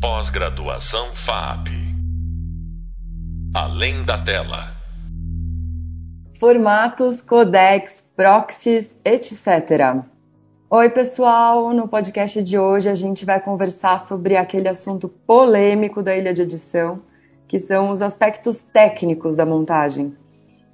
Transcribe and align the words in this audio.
Pós-graduação 0.00 1.12
FAP. 1.12 1.70
Além 3.52 4.04
da 4.04 4.22
tela. 4.22 4.76
Formatos, 6.38 7.20
codecs, 7.20 8.04
proxies, 8.14 8.96
etc. 9.04 10.04
Oi, 10.70 10.90
pessoal! 10.90 11.74
No 11.74 11.88
podcast 11.88 12.40
de 12.44 12.56
hoje 12.56 12.88
a 12.88 12.94
gente 12.94 13.24
vai 13.24 13.40
conversar 13.40 13.98
sobre 13.98 14.36
aquele 14.36 14.68
assunto 14.68 15.08
polêmico 15.08 16.00
da 16.00 16.16
ilha 16.16 16.32
de 16.32 16.42
edição, 16.42 17.02
que 17.48 17.58
são 17.58 17.90
os 17.90 18.00
aspectos 18.00 18.62
técnicos 18.62 19.34
da 19.34 19.44
montagem. 19.44 20.16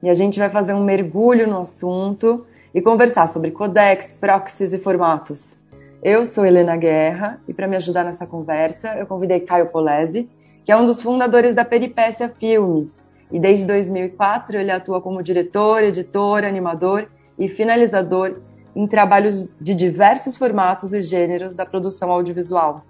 E 0.02 0.10
a 0.10 0.14
gente 0.14 0.38
vai 0.38 0.50
fazer 0.50 0.74
um 0.74 0.84
mergulho 0.84 1.48
no 1.48 1.60
assunto 1.60 2.46
e 2.74 2.82
conversar 2.82 3.26
sobre 3.26 3.52
codecs, 3.52 4.12
proxies 4.12 4.74
e 4.74 4.78
formatos. 4.78 5.56
Eu 6.04 6.26
sou 6.26 6.44
Helena 6.44 6.76
Guerra 6.76 7.40
e 7.48 7.54
para 7.54 7.66
me 7.66 7.76
ajudar 7.76 8.04
nessa 8.04 8.26
conversa 8.26 8.94
eu 8.94 9.06
convidei 9.06 9.40
Caio 9.40 9.70
Polese, 9.70 10.28
que 10.62 10.70
é 10.70 10.76
um 10.76 10.84
dos 10.84 11.00
fundadores 11.00 11.54
da 11.54 11.64
Peripécia 11.64 12.28
Filmes. 12.28 13.02
E 13.32 13.40
desde 13.40 13.64
2004 13.64 14.58
ele 14.58 14.70
atua 14.70 15.00
como 15.00 15.22
diretor, 15.22 15.82
editor, 15.82 16.44
animador 16.44 17.08
e 17.38 17.48
finalizador 17.48 18.42
em 18.76 18.86
trabalhos 18.86 19.56
de 19.58 19.74
diversos 19.74 20.36
formatos 20.36 20.92
e 20.92 21.00
gêneros 21.00 21.56
da 21.56 21.64
produção 21.64 22.12
audiovisual. 22.12 22.84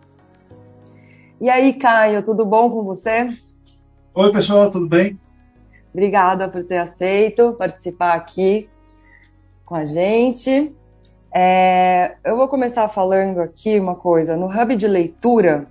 E 1.40 1.48
aí, 1.48 1.72
Caio, 1.74 2.20
tudo 2.24 2.44
bom 2.44 2.68
com 2.68 2.82
você? 2.82 3.28
Oi, 4.12 4.32
pessoal, 4.32 4.68
tudo 4.70 4.88
bem? 4.88 5.20
Obrigada 5.92 6.48
por 6.48 6.64
ter 6.64 6.78
aceito 6.78 7.52
participar 7.52 8.14
aqui 8.14 8.68
com 9.64 9.76
a 9.76 9.84
gente. 9.84 10.74
É, 11.36 12.14
eu 12.24 12.36
vou 12.36 12.46
começar 12.46 12.88
falando 12.88 13.40
aqui 13.40 13.80
uma 13.80 13.96
coisa. 13.96 14.36
No 14.36 14.46
hub 14.46 14.76
de 14.76 14.86
leitura, 14.86 15.66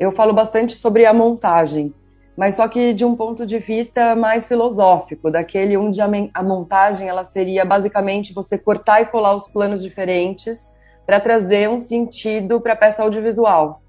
eu 0.00 0.10
falo 0.10 0.32
bastante 0.32 0.74
sobre 0.74 1.04
a 1.04 1.12
montagem, 1.12 1.92
mas 2.34 2.54
só 2.54 2.66
que 2.66 2.94
de 2.94 3.04
um 3.04 3.14
ponto 3.14 3.44
de 3.44 3.58
vista 3.58 4.16
mais 4.16 4.46
filosófico, 4.46 5.30
daquele 5.30 5.76
onde 5.76 6.00
a, 6.00 6.42
montagem 6.42 7.06
ela 7.06 7.22
seria 7.22 7.66
basicamente 7.66 8.32
você 8.32 8.56
cortar 8.56 9.02
e 9.02 9.06
colar 9.06 9.34
os 9.34 9.46
planos 9.46 9.82
diferentes 9.82 10.70
para 11.04 11.20
trazer 11.20 11.68
um 11.68 11.80
sentido 11.80 12.58
para 12.58 12.72
a 12.72 12.76
peça 12.76 13.02
audiovisual. 13.02 13.82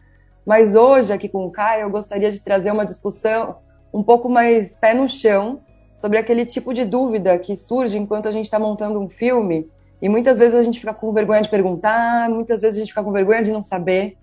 Mas 0.45 0.75
hoje, 0.75 1.13
aqui 1.13 1.29
com 1.29 1.45
o 1.45 1.51
Caio, 1.51 1.83
eu 1.83 1.89
gostaria 1.89 2.29
de 2.29 2.41
trazer 2.41 2.71
uma 2.71 2.83
discussão 2.83 3.55
um 3.93 4.03
pouco 4.03 4.27
mais 4.27 4.75
pé 4.75 4.93
no 4.93 5.07
chão 5.07 5.61
sobre 5.97 6.17
aquele 6.17 6.45
tipo 6.45 6.73
de 6.73 6.83
dúvida 6.83 7.39
que 7.39 7.55
surge 7.55 7.97
enquanto 7.97 8.27
a 8.27 8.31
gente 8.31 8.45
está 8.45 8.59
montando 8.59 8.99
um 8.99 9.07
filme 9.07 9.65
e 10.01 10.09
muitas 10.09 10.37
vezes 10.37 10.55
a 10.55 10.63
gente 10.63 10.79
fica 10.79 10.93
com 10.93 11.11
vergonha 11.13 11.41
de 11.41 11.49
perguntar, 11.49 12.29
muitas 12.29 12.61
vezes 12.61 12.77
a 12.77 12.79
gente 12.79 12.89
fica 12.89 13.03
com 13.03 13.11
vergonha 13.11 13.43
de 13.43 13.51
não 13.51 13.63
saber. 13.63 14.17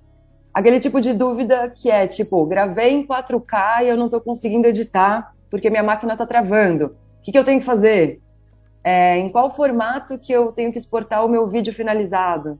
Aquele 0.52 0.78
tipo 0.78 1.00
de 1.00 1.12
dúvida 1.14 1.70
que 1.70 1.90
é 1.90 2.06
tipo, 2.06 2.44
gravei 2.44 2.90
em 2.90 3.06
4K 3.06 3.84
e 3.84 3.88
eu 3.88 3.96
não 3.96 4.06
estou 4.06 4.20
conseguindo 4.20 4.68
editar 4.68 5.34
porque 5.50 5.70
minha 5.70 5.82
máquina 5.82 6.12
está 6.12 6.26
travando. 6.26 6.96
O 7.18 7.22
que, 7.22 7.32
que, 7.32 7.38
eu 7.38 7.44
tenho 7.44 7.60
que 7.60 7.64
fazer? 7.66 8.20
É, 8.84 9.16
em 9.18 9.30
qual 9.30 9.50
formato 9.50 10.18
que 10.18 10.32
eu 10.32 10.52
tenho 10.52 10.72
que 10.72 10.78
exportar 10.78 11.24
o 11.24 11.28
meu 11.28 11.46
vídeo 11.46 11.72
finalizado? 11.72 12.58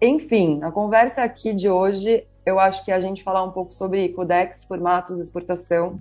Enfim, 0.00 0.60
a 0.62 0.70
conversa 0.70 1.22
aqui 1.22 1.54
de 1.54 1.68
hoje, 1.68 2.26
eu 2.44 2.58
acho 2.58 2.84
que 2.84 2.90
é 2.92 2.94
a 2.94 3.00
gente 3.00 3.22
falar 3.22 3.42
um 3.42 3.50
pouco 3.50 3.72
sobre 3.72 4.08
codecs, 4.10 4.64
formatos, 4.64 5.18
exportação 5.18 6.00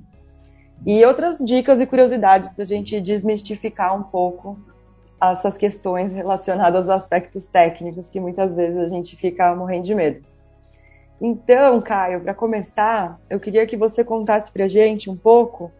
e 0.85 1.05
outras 1.05 1.37
dicas 1.37 1.79
e 1.79 1.85
curiosidades 1.85 2.51
para 2.53 2.63
a 2.63 2.67
gente 2.67 2.99
desmistificar 2.99 3.95
um 3.95 4.03
pouco 4.03 4.57
essas 5.21 5.57
questões 5.57 6.13
relacionadas 6.13 6.89
a 6.89 6.95
aspectos 6.95 7.45
técnicos 7.45 8.09
que 8.09 8.19
muitas 8.19 8.55
vezes 8.55 8.79
a 8.79 8.87
gente 8.87 9.15
fica 9.15 9.55
morrendo 9.55 9.83
de 9.83 9.95
medo. 9.95 10.25
Então, 11.21 11.79
Caio, 11.81 12.21
para 12.21 12.33
começar, 12.33 13.19
eu 13.29 13.39
queria 13.39 13.67
que 13.67 13.77
você 13.77 14.03
contasse 14.03 14.51
para 14.51 14.65
a 14.65 14.67
gente 14.67 15.09
um 15.09 15.15
pouco 15.15 15.71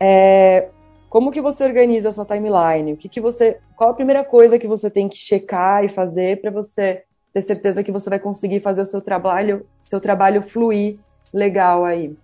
é, 0.00 0.68
como 1.08 1.30
que 1.30 1.40
você 1.40 1.64
organiza 1.64 2.08
a 2.08 2.12
sua 2.12 2.24
timeline, 2.24 2.92
o 2.92 2.96
que, 2.96 3.08
que 3.08 3.20
você, 3.20 3.58
qual 3.76 3.90
a 3.90 3.94
primeira 3.94 4.24
coisa 4.24 4.58
que 4.58 4.66
você 4.66 4.90
tem 4.90 5.08
que 5.08 5.16
checar 5.16 5.84
e 5.84 5.88
fazer 5.88 6.40
para 6.40 6.50
você 6.50 7.04
ter 7.32 7.42
certeza 7.42 7.84
que 7.84 7.92
você 7.92 8.10
vai 8.10 8.18
conseguir 8.18 8.58
fazer 8.58 8.82
o 8.82 8.86
seu 8.86 9.00
trabalho, 9.00 9.64
seu 9.80 10.00
trabalho 10.00 10.42
fluir 10.42 10.98
legal 11.32 11.84
aí 11.84 12.16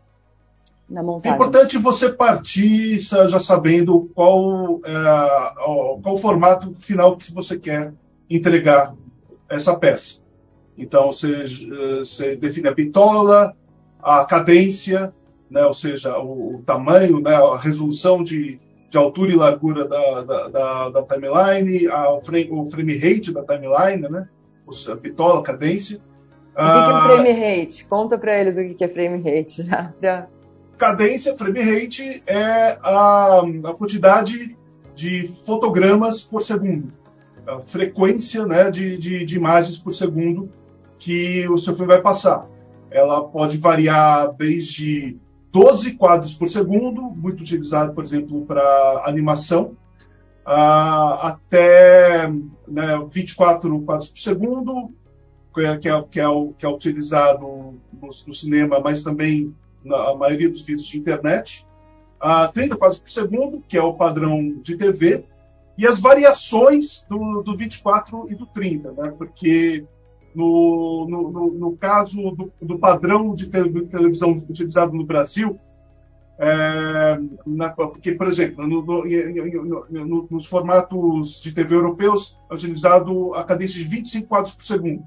na 0.89 1.03
montagem. 1.03 1.33
É 1.33 1.34
importante 1.34 1.78
você 1.78 2.12
partir 2.12 2.99
já 2.99 3.39
sabendo 3.39 4.11
qual, 4.15 4.81
é, 4.84 5.55
qual 6.03 6.15
o 6.15 6.19
formato 6.19 6.75
final 6.78 7.17
que 7.17 7.33
você 7.33 7.59
quer 7.59 7.93
entregar 8.28 8.94
essa 9.49 9.77
peça. 9.77 10.23
Então, 10.77 11.12
você, 11.12 11.44
você 11.99 12.37
define 12.37 12.69
a 12.69 12.75
bitola, 12.75 13.55
a 14.03 14.25
cadência, 14.25 15.12
né, 15.49 15.65
ou 15.65 15.75
seja, 15.75 16.19
o, 16.19 16.56
o 16.56 16.62
tamanho, 16.62 17.21
né, 17.21 17.34
a 17.34 17.56
resolução 17.56 18.25
de, 18.25 18.61
de 18.91 18.99
altura 18.99 19.33
e 19.33 19.37
largura 19.37 19.87
da, 19.87 20.23
da, 20.23 20.49
da, 20.49 20.89
da 20.91 21.03
timeline, 21.03 21.87
a, 21.87 22.12
o, 22.12 22.21
frame, 22.23 22.49
o 22.50 22.69
frame 22.71 22.99
rate 22.99 23.33
da 23.33 23.44
timeline, 23.44 24.09
né, 24.09 24.28
a 24.89 24.94
bitola, 24.97 25.41
a 25.41 25.43
cadência. 25.43 26.00
O 26.55 26.56
que, 26.56 26.62
que 26.62 26.62
é 26.62 26.93
ah, 26.93 27.03
frame 27.03 27.33
rate? 27.33 27.84
Conta 27.87 28.19
para 28.19 28.39
eles 28.39 28.56
o 28.56 28.77
que 28.77 28.84
é 28.84 28.89
frame 28.89 29.19
rate 29.19 29.62
já. 29.65 29.93
Pra 30.00 30.28
cadência, 30.84 31.34
frame 31.34 31.62
rate, 31.62 32.22
é 32.27 32.78
a, 32.83 33.41
a 33.41 33.72
quantidade 33.72 34.55
de 34.95 35.27
fotogramas 35.27 36.22
por 36.22 36.43
segundo, 36.43 36.93
a 37.47 37.61
frequência 37.61 38.45
né, 38.45 38.71
de, 38.71 38.99
de, 38.99 39.25
de, 39.25 39.37
imagens 39.37 39.78
por 39.78 39.93
segundo 39.93 40.50
que 40.99 41.49
o 41.49 41.56
seu 41.56 41.75
filme 41.75 41.94
vai 41.94 42.03
passar. 42.03 42.47
Ela 42.91 43.25
pode 43.25 43.56
variar 43.56 44.34
desde 44.34 45.17
12 45.50 45.94
quadros 45.94 46.34
por 46.34 46.49
segundo, 46.49 47.00
muito 47.00 47.41
utilizado, 47.41 47.94
por 47.94 48.05
exemplo, 48.05 48.44
para 48.44 49.05
animação, 49.06 49.75
até 50.44 52.28
né, 52.69 53.06
24 53.11 53.81
quadros 53.81 54.09
por 54.09 54.21
segundo, 54.21 54.91
que 55.55 55.62
é, 55.62 55.78
que 55.78 55.89
é, 55.89 56.03
que 56.03 56.21
é, 56.21 56.27
que 56.59 56.67
é 56.67 56.69
utilizado 56.69 57.41
no, 57.41 58.11
no 58.27 58.34
cinema, 58.34 58.81
mas 58.81 59.03
também 59.03 59.55
na 59.84 60.15
maioria 60.15 60.49
dos 60.49 60.62
vídeos 60.62 60.87
de 60.87 60.99
internet, 60.99 61.67
a 62.19 62.49
30 62.49 62.77
quadros 62.77 62.99
por 62.99 63.11
segundo, 63.11 63.62
que 63.69 63.77
é 63.77 63.83
o 63.83 63.95
padrão 63.95 64.59
de 64.62 64.77
TV, 64.77 65.25
e 65.77 65.87
as 65.87 66.00
variações 66.00 67.05
do, 67.09 67.43
do 67.43 67.56
24 67.56 68.27
e 68.31 68.34
do 68.34 68.47
30, 68.47 68.93
né? 68.93 69.15
porque 69.17 69.84
no, 70.34 71.06
no, 71.09 71.50
no, 71.53 71.77
caso 71.77 72.31
do, 72.31 72.53
do, 72.61 72.78
padrão 72.78 73.34
de 73.34 73.49
televisão 73.49 74.33
utilizado 74.33 74.93
no 74.93 75.05
Brasil, 75.05 75.59
é, 76.39 77.19
na, 77.47 77.69
porque, 77.71 78.12
por 78.12 78.27
exemplo, 78.27 78.67
no, 78.67 80.28
nos 80.31 80.47
formatos 80.47 81.41
de 81.41 81.53
TV 81.53 81.77
europeus 81.77 82.37
é 82.50 82.55
utilizado 82.55 83.34
a 83.34 83.44
cadência 83.44 83.81
de 83.81 83.89
25 83.89 84.27
quadros 84.27 84.55
por 84.55 84.65
segundo, 84.65 85.05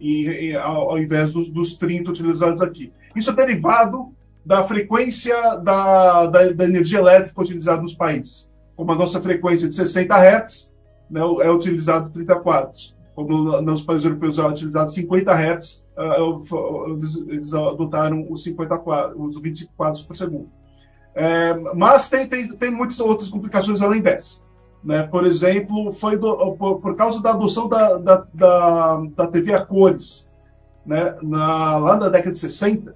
e, 0.00 0.48
e 0.48 0.56
ao, 0.56 0.90
ao, 0.90 0.98
invés 0.98 1.32
dos, 1.32 1.48
dos 1.48 1.74
30 1.74 2.10
utilizados 2.10 2.62
aqui. 2.62 2.92
Isso 3.14 3.30
é 3.30 3.34
derivado 3.34 4.12
da 4.44 4.62
frequência 4.62 5.56
da, 5.56 6.26
da, 6.26 6.52
da, 6.52 6.64
energia 6.64 6.98
elétrica 6.98 7.40
utilizada 7.40 7.82
nos 7.82 7.94
países. 7.94 8.50
Como 8.76 8.92
a 8.92 8.96
nossa 8.96 9.20
frequência 9.20 9.68
de 9.68 9.74
60 9.74 10.14
Hz 10.14 10.74
né, 11.10 11.20
é 11.20 11.50
utilizado 11.50 12.10
30 12.10 12.36
quadros. 12.40 12.94
Como 13.14 13.60
nos 13.62 13.82
países 13.82 14.04
europeus 14.04 14.38
é 14.38 14.46
utilizado 14.46 14.92
50 14.92 15.32
Hz, 15.32 15.84
uh, 15.96 16.98
eles 17.28 17.54
adotaram 17.54 18.26
os, 18.30 18.44
50 18.44 18.78
quadros, 18.78 19.36
os 19.36 19.42
20 19.42 19.70
quadros 19.76 20.02
por 20.02 20.14
segundo. 20.14 20.50
É, 21.14 21.54
mas 21.74 22.10
tem, 22.10 22.28
tem, 22.28 22.46
tem 22.46 22.70
muitas 22.70 23.00
outras 23.00 23.30
complicações 23.30 23.80
além 23.80 24.02
dessa. 24.02 24.45
Né? 24.82 25.02
Por 25.02 25.26
exemplo, 25.26 25.92
foi 25.92 26.16
do, 26.16 26.52
por, 26.52 26.80
por, 26.80 26.96
causa 26.96 27.22
da 27.22 27.30
adoção 27.30 27.68
da, 27.68 27.98
da, 27.98 28.26
da, 28.32 29.02
da 29.16 29.26
TV 29.26 29.52
a 29.54 29.64
cores, 29.64 30.26
né? 30.84 31.16
na, 31.22 31.76
lá 31.78 31.96
na 31.96 32.08
década 32.08 32.32
de 32.32 32.38
60, 32.38 32.94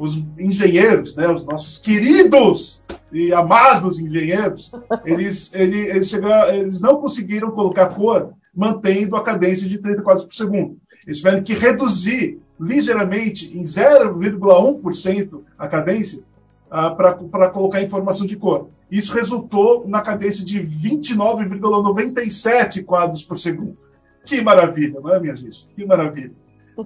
os 0.00 0.16
engenheiros, 0.38 1.14
né, 1.14 1.28
os 1.28 1.44
nossos 1.44 1.76
queridos 1.76 2.82
e 3.12 3.34
amados 3.34 4.00
engenheiros, 4.00 4.72
eles, 5.04 5.52
eles, 5.54 6.08
chegaram, 6.08 6.54
eles 6.54 6.80
não 6.80 6.96
conseguiram 6.96 7.50
colocar 7.50 7.88
cor 7.88 8.32
mantendo 8.54 9.14
a 9.14 9.22
cadência 9.22 9.68
de 9.68 9.76
30 9.76 10.00
quadros 10.00 10.24
por 10.24 10.34
segundo. 10.34 10.78
Eles 11.06 11.18
tiveram 11.18 11.42
que 11.42 11.52
reduzir 11.52 12.40
ligeiramente, 12.58 13.56
em 13.56 13.62
0,1% 13.62 15.40
a 15.58 15.68
cadência, 15.68 16.22
uh, 16.68 17.28
para 17.30 17.50
colocar 17.50 17.82
informação 17.82 18.26
de 18.26 18.36
cor. 18.36 18.68
Isso 18.90 19.14
resultou 19.14 19.86
na 19.86 20.02
cadência 20.02 20.44
de 20.44 20.60
29,97 20.60 22.84
quadros 22.84 23.22
por 23.22 23.38
segundo. 23.38 23.78
Que 24.24 24.40
maravilha, 24.40 24.98
não 25.00 25.14
é, 25.14 25.20
minha 25.20 25.36
gente? 25.36 25.68
Que 25.74 25.86
maravilha. 25.86 26.32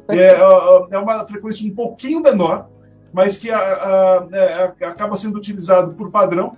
É, 0.08 0.40
é 0.90 0.98
uma 0.98 1.26
frequência 1.26 1.66
um 1.70 1.74
pouquinho 1.74 2.20
menor, 2.20 2.68
mas 3.12 3.38
que 3.38 3.50
a, 3.50 3.58
a, 3.58 4.26
é, 4.32 4.64
acaba 4.84 5.16
sendo 5.16 5.36
utilizado 5.36 5.94
por 5.94 6.10
padrão, 6.10 6.56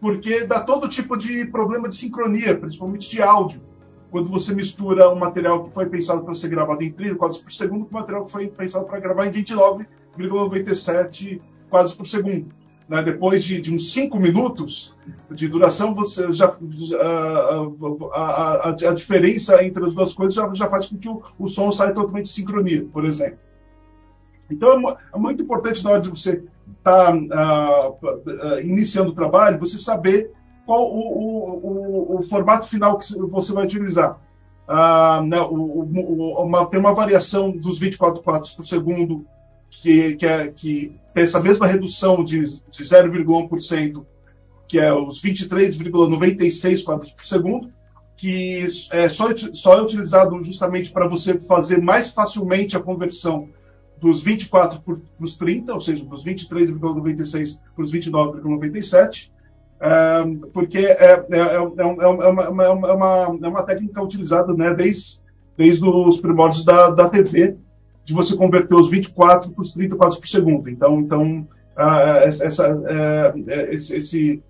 porque 0.00 0.44
dá 0.44 0.60
todo 0.60 0.88
tipo 0.88 1.16
de 1.16 1.44
problema 1.46 1.88
de 1.88 1.94
sincronia, 1.94 2.56
principalmente 2.56 3.08
de 3.10 3.22
áudio. 3.22 3.62
Quando 4.10 4.28
você 4.28 4.52
mistura 4.54 5.08
um 5.08 5.14
material 5.14 5.64
que 5.64 5.74
foi 5.74 5.86
pensado 5.86 6.24
para 6.24 6.34
ser 6.34 6.48
gravado 6.48 6.82
em 6.82 6.90
30 6.90 7.14
quadros 7.14 7.38
por 7.38 7.52
segundo 7.52 7.84
com 7.84 7.96
um 7.96 8.00
material 8.00 8.24
que 8.24 8.32
foi 8.32 8.48
pensado 8.48 8.86
para 8.86 8.98
gravar 8.98 9.26
em 9.26 9.30
29 9.30 9.86
22,97 10.18 11.40
quadros 11.68 11.94
por 11.94 12.06
segundo. 12.06 12.46
Né? 12.90 13.04
Depois 13.04 13.44
de, 13.44 13.60
de, 13.60 13.72
uns 13.72 13.92
5 13.92 14.18
minutos 14.18 14.92
de 15.30 15.46
duração, 15.46 15.94
você 15.94 16.32
já, 16.32 16.52
a, 18.12 18.16
a, 18.16 18.68
a, 18.70 18.92
diferença 18.92 19.64
entre 19.64 19.84
as 19.84 19.94
duas 19.94 20.12
coisas 20.12 20.34
já, 20.34 20.52
já 20.52 20.68
faz 20.68 20.88
com 20.88 20.98
que 20.98 21.08
o, 21.08 21.22
o 21.38 21.46
som 21.46 21.70
saia 21.70 21.94
totalmente 21.94 22.24
de 22.24 22.32
sincronia, 22.32 22.84
por 22.92 23.04
exemplo. 23.04 23.38
Então, 24.50 24.90
é, 24.90 24.96
é 25.14 25.18
muito 25.18 25.44
importante 25.44 25.84
na 25.84 25.90
hora 25.90 26.00
de 26.00 26.08
você 26.08 26.42
estar 26.78 27.12
tá, 27.12 27.96
uh, 28.02 28.56
uh, 28.56 28.60
iniciando 28.60 29.10
o 29.10 29.14
trabalho, 29.14 29.60
você 29.60 29.78
saber 29.78 30.32
qual 30.66 30.82
o, 30.82 30.98
o, 30.98 32.16
o, 32.16 32.18
o, 32.18 32.22
formato 32.24 32.66
final 32.66 32.98
que 32.98 33.06
você 33.16 33.52
vai 33.52 33.66
utilizar. 33.66 34.18
Uh, 34.68 35.22
né, 35.26 35.40
uma, 35.40 36.66
tem 36.66 36.80
uma 36.80 36.92
variação 36.92 37.52
dos 37.52 37.78
24 37.78 38.20
quadros 38.20 38.50
por 38.50 38.64
segundo, 38.64 39.24
que, 39.70 40.16
que, 40.16 40.26
é, 40.26 40.48
que 40.48 40.92
essa 41.14 41.40
mesma 41.40 41.66
redução 41.66 42.22
de, 42.22 42.40
de 42.40 42.84
0,1%, 42.84 44.04
que 44.68 44.78
é 44.78 44.92
os 44.92 45.20
23,96 45.22 46.84
quadros 46.84 47.10
por 47.12 47.24
segundo, 47.24 47.72
que 48.16 48.66
é 48.92 49.08
só, 49.08 49.28
só 49.54 49.78
é 49.78 49.82
utilizado 49.82 50.42
justamente 50.42 50.90
para 50.90 51.08
você 51.08 51.38
fazer 51.40 51.80
mais 51.80 52.10
facilmente 52.10 52.76
a 52.76 52.80
conversão 52.80 53.48
dos 53.98 54.20
24 54.20 54.80
para 54.80 54.94
os 55.20 55.36
30, 55.36 55.74
ou 55.74 55.80
seja, 55.80 56.04
dos 56.04 56.24
23,96 56.24 57.58
para 57.74 57.82
os 57.82 57.92
29,97, 57.92 59.30
porque 60.52 60.78
é, 60.78 61.26
é, 61.30 61.38
é, 61.54 61.60
uma, 61.60 62.44
é, 62.44 62.48
uma, 62.68 63.38
é 63.42 63.48
uma 63.48 63.62
técnica 63.62 64.02
utilizada 64.02 64.52
né, 64.54 64.74
desde, 64.74 65.20
desde 65.56 65.84
os 65.86 66.20
primórdios 66.20 66.64
da, 66.64 66.90
da 66.90 67.08
TV, 67.08 67.56
de 68.10 68.16
você 68.16 68.36
converter 68.36 68.74
os 68.74 68.90
24 68.90 69.52
para 69.52 69.62
os 69.62 69.72
30 69.72 69.94
quadros 69.94 70.18
por 70.18 70.26
segundo. 70.26 70.68
Então, 70.68 70.98
então 70.98 71.46
essa, 72.24 72.66
esse, 73.70 73.96
esse, 73.96 74.42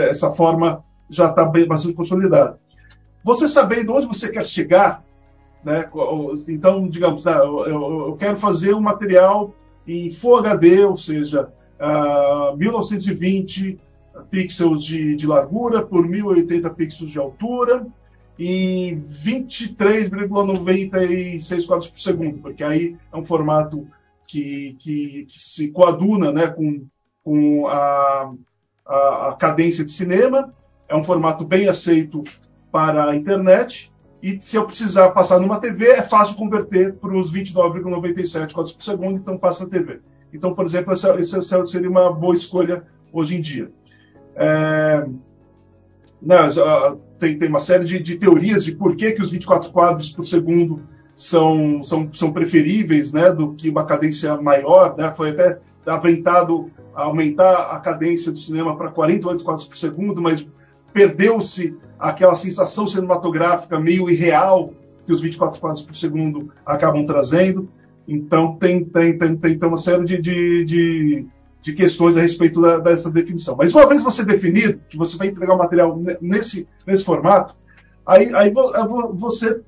essa 0.00 0.32
forma 0.32 0.82
já 1.10 1.28
está 1.28 1.44
bastante 1.44 1.94
consolidada. 1.94 2.58
Você 3.22 3.46
sabendo 3.46 3.92
onde 3.92 4.06
você 4.06 4.30
quer 4.30 4.46
chegar, 4.46 5.04
né? 5.62 5.88
Então, 6.48 6.88
digamos, 6.88 7.26
ah, 7.26 7.36
eu, 7.36 8.16
quero 8.18 8.38
fazer 8.38 8.74
um 8.74 8.80
material 8.80 9.54
em 9.86 10.10
Full 10.10 10.38
HD, 10.38 10.84
ou 10.86 10.96
seja, 10.96 11.52
uh, 11.78 12.56
1920 12.56 13.78
pixels 14.30 14.84
de, 14.84 15.14
de, 15.14 15.26
largura 15.26 15.82
por 15.82 16.08
1080 16.08 16.70
pixels 16.70 17.10
de 17.10 17.18
altura 17.18 17.86
em 18.48 19.00
23,96 19.00 21.66
quadros 21.66 21.88
por 21.88 22.00
segundo, 22.00 22.38
porque 22.38 22.64
aí 22.64 22.96
é 23.12 23.16
um 23.16 23.24
formato 23.24 23.86
que, 24.26 24.74
que, 24.78 25.26
que 25.28 25.38
se 25.38 25.68
coaduna 25.68 26.32
né, 26.32 26.48
com, 26.48 26.84
com 27.22 27.68
a, 27.68 28.32
a, 28.84 29.28
a 29.28 29.36
cadência 29.38 29.84
de 29.84 29.92
cinema, 29.92 30.52
é 30.88 30.96
um 30.96 31.04
formato 31.04 31.44
bem 31.44 31.68
aceito 31.68 32.24
para 32.70 33.10
a 33.10 33.16
internet 33.16 33.92
e 34.22 34.40
se 34.40 34.56
eu 34.56 34.64
precisar 34.64 35.10
passar 35.10 35.40
numa 35.40 35.60
TV, 35.60 35.86
é 35.86 36.02
fácil 36.02 36.36
converter 36.36 36.94
para 36.94 37.16
os 37.16 37.32
29,97 37.32 38.52
quadros 38.52 38.74
por 38.74 38.82
segundo, 38.82 39.18
então 39.18 39.36
passa 39.36 39.64
a 39.64 39.68
TV. 39.68 40.00
Então, 40.32 40.54
por 40.54 40.64
exemplo, 40.64 40.92
essa, 40.92 41.10
essa 41.10 41.64
seria 41.64 41.90
uma 41.90 42.12
boa 42.12 42.34
escolha 42.34 42.84
hoje 43.12 43.36
em 43.36 43.40
dia. 43.40 43.70
É, 44.34 45.06
né, 46.22 46.36
tem, 47.18 47.38
tem 47.38 47.48
uma 47.48 47.60
série 47.60 47.84
de, 47.84 47.98
de, 47.98 48.16
teorias 48.16 48.64
de 48.64 48.72
por 48.72 48.94
que, 48.94 49.12
que 49.12 49.22
os 49.22 49.30
24 49.30 49.70
quadros 49.70 50.10
por 50.10 50.24
segundo 50.24 50.80
são, 51.14 51.82
são, 51.82 52.08
são 52.12 52.32
preferíveis 52.32 53.12
né, 53.12 53.30
do 53.32 53.54
que 53.54 53.68
uma 53.68 53.84
cadência 53.84 54.40
maior. 54.40 54.96
Né? 54.96 55.12
Foi 55.16 55.30
até 55.30 55.58
aventado 55.86 56.70
aumentar 56.94 57.72
a 57.72 57.80
cadência 57.80 58.30
do 58.30 58.38
cinema 58.38 58.76
para 58.76 58.90
48 58.90 59.44
quadros 59.44 59.66
por 59.66 59.76
segundo, 59.76 60.22
mas 60.22 60.46
perdeu-se 60.92 61.76
aquela 61.98 62.34
sensação 62.34 62.86
cinematográfica 62.86 63.80
meio 63.80 64.08
irreal 64.10 64.72
que 65.04 65.12
os 65.12 65.20
24 65.20 65.60
quadros 65.60 65.82
por 65.82 65.94
segundo 65.94 66.52
acabam 66.64 67.04
trazendo. 67.04 67.68
Então, 68.06 68.56
tem, 68.56 68.84
tem, 68.84 69.16
tem, 69.16 69.36
tem 69.36 69.68
uma 69.68 69.76
série 69.76 70.04
de, 70.04 70.20
de, 70.20 70.64
de, 70.64 71.26
de 71.62 71.72
questões 71.72 72.16
a 72.16 72.20
respeito 72.20 72.60
da, 72.60 72.78
dessa 72.78 73.10
definição. 73.10 73.56
Mas 73.56 73.72
uma 73.72 73.86
vez 73.86 74.02
você 74.02 74.24
definido 74.24 74.80
que 74.88 74.96
você 74.96 75.16
vai 75.16 75.28
entregar 75.28 75.54
o 75.54 75.58
material 75.58 75.98
nesse, 76.20 76.68
nesse 76.84 77.04
formato, 77.04 77.54
aí, 78.04 78.34
aí 78.34 78.52
você. 79.14 79.62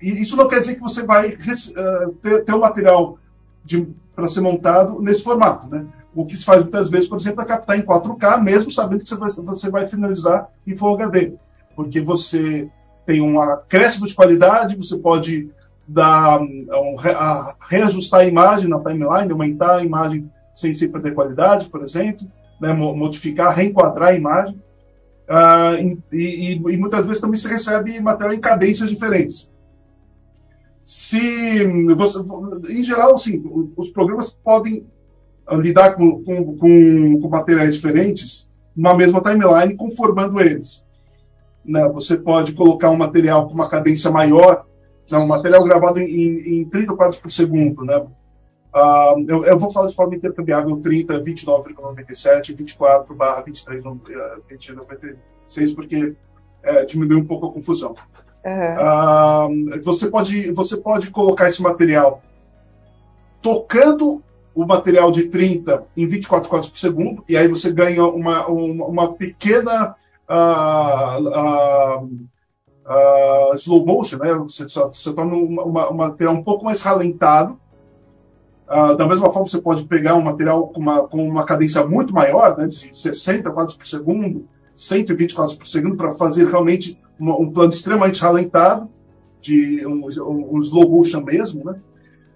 Isso 0.00 0.36
não 0.36 0.46
quer 0.46 0.60
dizer 0.60 0.76
que 0.76 0.80
você 0.80 1.02
vai 1.02 1.30
uh, 1.34 2.12
ter, 2.22 2.44
ter 2.44 2.52
o 2.54 2.60
material 2.60 3.18
para 4.14 4.28
ser 4.28 4.40
montado 4.40 5.02
nesse 5.02 5.24
formato. 5.24 5.68
Né? 5.68 5.84
O 6.14 6.24
que 6.24 6.36
se 6.36 6.44
faz 6.44 6.62
muitas 6.62 6.88
vezes, 6.88 7.08
por 7.08 7.18
exemplo, 7.18 7.42
é 7.42 7.44
captar 7.44 7.76
em 7.76 7.82
4K, 7.82 8.40
mesmo 8.40 8.70
sabendo 8.70 9.02
que 9.02 9.08
você 9.08 9.16
vai, 9.16 9.28
você 9.28 9.70
vai 9.70 9.88
finalizar 9.88 10.48
em 10.64 10.76
Full 10.76 10.94
HD. 10.94 11.32
Porque 11.74 12.00
você 12.00 12.68
tem 13.04 13.20
um 13.20 13.40
acréscimo 13.40 14.06
de 14.06 14.14
qualidade, 14.14 14.76
você 14.76 14.96
pode 14.96 15.50
dar, 15.86 16.40
um, 16.40 16.96
a, 17.04 17.56
reajustar 17.68 18.20
a 18.20 18.24
imagem 18.24 18.68
na 18.68 18.78
timeline, 18.78 19.32
aumentar 19.32 19.78
a 19.78 19.84
imagem 19.84 20.30
sem, 20.58 20.74
sem 20.74 20.90
perder 20.90 21.14
qualidade, 21.14 21.68
por 21.68 21.84
exemplo, 21.84 22.26
né, 22.60 22.72
modificar, 22.72 23.54
reenquadrar 23.54 24.10
a 24.10 24.14
imagem. 24.14 24.60
Ah, 25.28 25.74
e, 25.78 25.96
e, 26.12 26.52
e, 26.54 26.76
muitas 26.76 27.06
vezes 27.06 27.20
também 27.20 27.38
se 27.38 27.48
recebe 27.48 28.00
material 28.00 28.34
em 28.34 28.40
cadências 28.40 28.90
diferentes. 28.90 29.48
Se 30.82 31.64
você, 31.94 32.18
em 32.70 32.82
geral, 32.82 33.16
sim, 33.18 33.40
os 33.76 33.90
programas 33.90 34.30
podem 34.30 34.84
lidar 35.52 35.94
com, 35.94 36.24
com, 36.24 36.56
com, 36.56 37.20
com 37.20 37.28
materiais 37.28 37.76
diferentes 37.76 38.50
numa 38.74 38.96
mesma 38.96 39.20
timeline, 39.20 39.76
conformando 39.76 40.40
eles. 40.40 40.84
Né? 41.64 41.86
Você 41.90 42.16
pode 42.16 42.52
colocar 42.52 42.90
um 42.90 42.96
material 42.96 43.46
com 43.46 43.54
uma 43.54 43.68
cadência 43.68 44.10
maior, 44.10 44.64
né? 45.08 45.18
um 45.18 45.26
material 45.26 45.62
gravado 45.62 46.00
em, 46.00 46.62
em 46.62 46.64
30 46.64 46.96
quadros 46.96 47.20
por 47.20 47.30
segundo. 47.30 47.84
Né? 47.84 48.06
Uh, 48.74 49.24
eu, 49.26 49.44
eu, 49.44 49.58
vou 49.58 49.70
falar 49.70 49.88
de 49.88 49.94
forma 49.94 50.14
intercambiável 50.14 50.76
30, 50.76 51.20
29,97, 51.20 52.54
24 52.54 53.14
barra 53.14 53.42
23, 53.42 53.82
96, 53.82 55.72
porque 55.72 56.14
é, 56.62 56.84
diminui 56.84 57.20
um 57.20 57.26
pouco 57.26 57.46
a 57.46 57.52
confusão. 57.52 57.94
Uhum. 58.44 59.72
Uh, 59.74 59.82
você, 59.82 60.10
pode, 60.10 60.52
você 60.52 60.76
pode 60.76 61.10
colocar 61.10 61.48
esse 61.48 61.62
material 61.62 62.22
tocando 63.40 64.22
o 64.54 64.66
material 64.66 65.10
de 65.10 65.28
30 65.28 65.84
em 65.96 66.06
24 66.06 66.48
quadros 66.48 66.70
por 66.70 66.78
segundo, 66.78 67.24
e 67.28 67.36
aí 67.36 67.46
você 67.46 67.72
ganha 67.72 68.04
uma, 68.04 68.46
uma, 68.48 68.84
uma 68.86 69.12
pequena 69.14 69.94
uh, 70.28 72.08
slow 73.54 73.86
motion, 73.86 74.18
né? 74.18 74.34
você, 74.34 74.66
você 74.68 75.12
torna 75.12 75.34
um 75.34 75.94
material 75.94 76.34
um 76.34 76.42
pouco 76.42 76.64
mais 76.64 76.82
ralentado. 76.82 77.58
Da 78.68 79.08
mesma 79.08 79.32
forma, 79.32 79.48
você 79.48 79.60
pode 79.60 79.84
pegar 79.84 80.14
um 80.14 80.20
material 80.20 80.68
com 80.68 80.80
uma, 80.80 81.08
com 81.08 81.26
uma 81.26 81.44
cadência 81.44 81.86
muito 81.86 82.12
maior, 82.12 82.56
né, 82.58 82.66
de 82.66 82.90
60 82.92 83.50
quadros 83.50 83.76
por 83.76 83.86
segundo, 83.86 84.46
120 84.76 85.34
quadros 85.34 85.56
por 85.56 85.66
segundo, 85.66 85.96
para 85.96 86.12
fazer 86.12 86.46
realmente 86.46 86.98
uma, 87.18 87.34
um 87.40 87.50
plano 87.50 87.72
extremamente 87.72 88.20
ralentado, 88.20 88.88
de 89.40 89.86
um, 89.86 90.06
um, 90.06 90.56
um 90.56 90.60
slow 90.60 90.90
motion 90.90 91.22
mesmo, 91.22 91.64
né? 91.64 91.76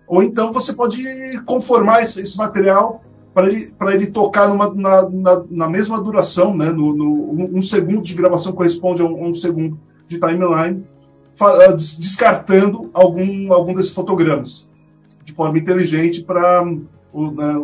Ou 0.06 0.22
então 0.22 0.52
você 0.52 0.72
pode 0.72 1.04
conformar 1.44 2.00
esse, 2.00 2.20
esse 2.20 2.38
material 2.38 3.02
para 3.34 3.48
ele, 3.48 3.74
ele 3.92 4.06
tocar 4.06 4.48
numa, 4.48 4.72
na, 4.72 5.08
na, 5.10 5.44
na, 5.50 5.68
mesma 5.68 6.00
duração, 6.00 6.56
né? 6.56 6.66
No, 6.66 6.94
no, 6.94 7.56
um 7.56 7.60
segundo 7.60 8.02
de 8.02 8.14
gravação 8.14 8.52
corresponde 8.52 9.02
a 9.02 9.04
um, 9.04 9.28
um 9.28 9.34
segundo 9.34 9.78
de 10.06 10.18
timeline, 10.18 10.84
ah, 11.40 11.72
descartando 11.72 12.88
algum, 12.94 13.52
algum 13.52 13.74
desses 13.74 13.92
fotogramas 13.92 14.70
de 15.24 15.32
forma 15.32 15.58
inteligente 15.58 16.22
para 16.22 16.64
né, 16.64 17.54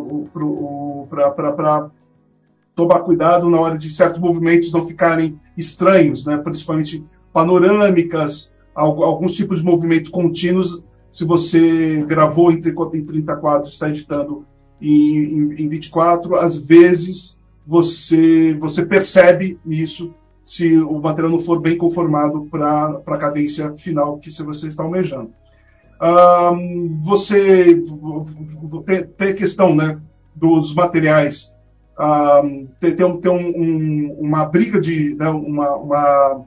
tomar 2.75 2.99
cuidado 3.01 3.49
na 3.49 3.59
hora 3.59 3.77
de 3.77 3.89
certos 3.89 4.19
movimentos 4.19 4.71
não 4.71 4.87
ficarem 4.87 5.39
estranhos, 5.57 6.25
né? 6.25 6.37
principalmente 6.37 7.03
panorâmicas, 7.33 8.53
alguns 8.73 9.35
tipos 9.35 9.59
de 9.59 9.65
movimento 9.65 10.11
contínuos 10.11 10.83
se 11.11 11.25
você 11.25 12.03
gravou 12.07 12.51
em 12.51 12.61
30 12.61 13.35
quadros, 13.37 13.73
está 13.73 13.89
editando 13.89 14.45
em, 14.81 15.53
em, 15.57 15.67
24, 15.67 16.35
às 16.35 16.57
vezes 16.57 17.39
você, 17.65 18.53
você 18.59 18.85
percebe 18.85 19.59
isso 19.65 20.13
se 20.43 20.77
o 20.77 20.99
material 20.99 21.31
não 21.31 21.39
for 21.39 21.59
bem 21.59 21.77
conformado 21.77 22.47
para 22.49 23.01
a 23.05 23.17
cadência 23.17 23.73
final 23.77 24.17
que 24.17 24.31
você 24.31 24.67
está 24.67 24.83
almejando. 24.83 25.31
Você 27.03 27.81
tem, 28.85 29.03
tem, 29.05 29.27
a 29.29 29.33
questão 29.33 29.75
né, 29.75 29.99
dos 30.35 30.73
materiais, 30.73 31.53
um, 32.43 32.67
tem, 32.79 32.95
tem, 32.95 33.05
um, 33.05 33.19
tem 33.19 33.31
um, 33.31 34.17
uma 34.19 34.45
briga 34.45 34.79
de 34.79 35.15
né, 35.15 35.29
uma, 35.29 35.75
uma 35.75 36.45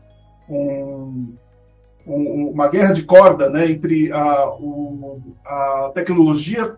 um, 0.48 1.36
uma 2.06 2.68
guerra 2.68 2.92
de 2.92 3.02
corda 3.04 3.48
né, 3.50 3.70
entre 3.70 4.10
a, 4.12 4.48
o, 4.48 5.20
a 5.44 5.92
tecnologia 5.94 6.76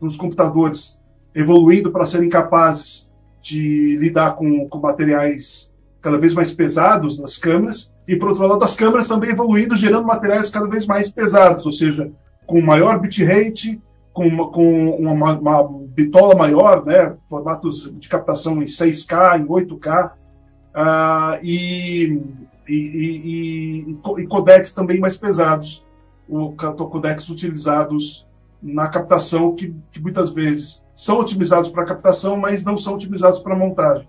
dos 0.00 0.16
computadores 0.16 1.02
evoluindo 1.34 1.90
para 1.90 2.06
serem 2.06 2.28
capazes 2.28 3.12
de 3.40 3.96
lidar 3.96 4.36
com, 4.36 4.68
com 4.68 4.78
materiais 4.78 5.72
cada 6.00 6.18
vez 6.18 6.34
mais 6.34 6.50
pesados 6.50 7.18
nas 7.18 7.36
câmeras, 7.36 7.94
e 8.06 8.16
por 8.16 8.28
outro 8.28 8.46
lado, 8.46 8.62
as 8.62 8.76
câmeras 8.76 9.08
também 9.08 9.30
evoluindo, 9.30 9.74
gerando 9.74 10.06
materiais 10.06 10.50
cada 10.50 10.68
vez 10.68 10.86
mais 10.86 11.10
pesados, 11.10 11.66
ou 11.66 11.72
seja, 11.72 12.10
com 12.46 12.60
maior 12.60 13.00
bitrate, 13.00 13.80
com, 14.12 14.26
uma, 14.26 14.50
com 14.50 14.90
uma, 14.90 15.32
uma, 15.38 15.68
bitola 15.88 16.34
maior, 16.34 16.86
né, 16.86 17.16
formatos 17.28 17.92
de 17.98 18.08
captação 18.08 18.62
em 18.62 18.64
6K, 18.64 19.40
em 19.40 19.46
8K, 19.46 20.10
uh, 20.10 21.38
e, 21.42 22.22
e, 22.68 22.76
e, 22.76 23.98
e, 24.18 24.26
codecs 24.26 24.72
também 24.72 25.00
mais 25.00 25.16
pesados, 25.16 25.84
o, 26.28 26.52
codecs 26.52 27.28
utilizados 27.28 28.26
na 28.62 28.88
captação, 28.88 29.54
que, 29.54 29.74
que 29.90 30.00
muitas 30.00 30.30
vezes 30.30 30.84
são 30.94 31.18
otimizados 31.20 31.68
para 31.68 31.84
captação, 31.84 32.36
mas 32.36 32.64
não 32.64 32.76
são 32.76 32.94
otimizados 32.94 33.38
para 33.40 33.54
montagem. 33.54 34.08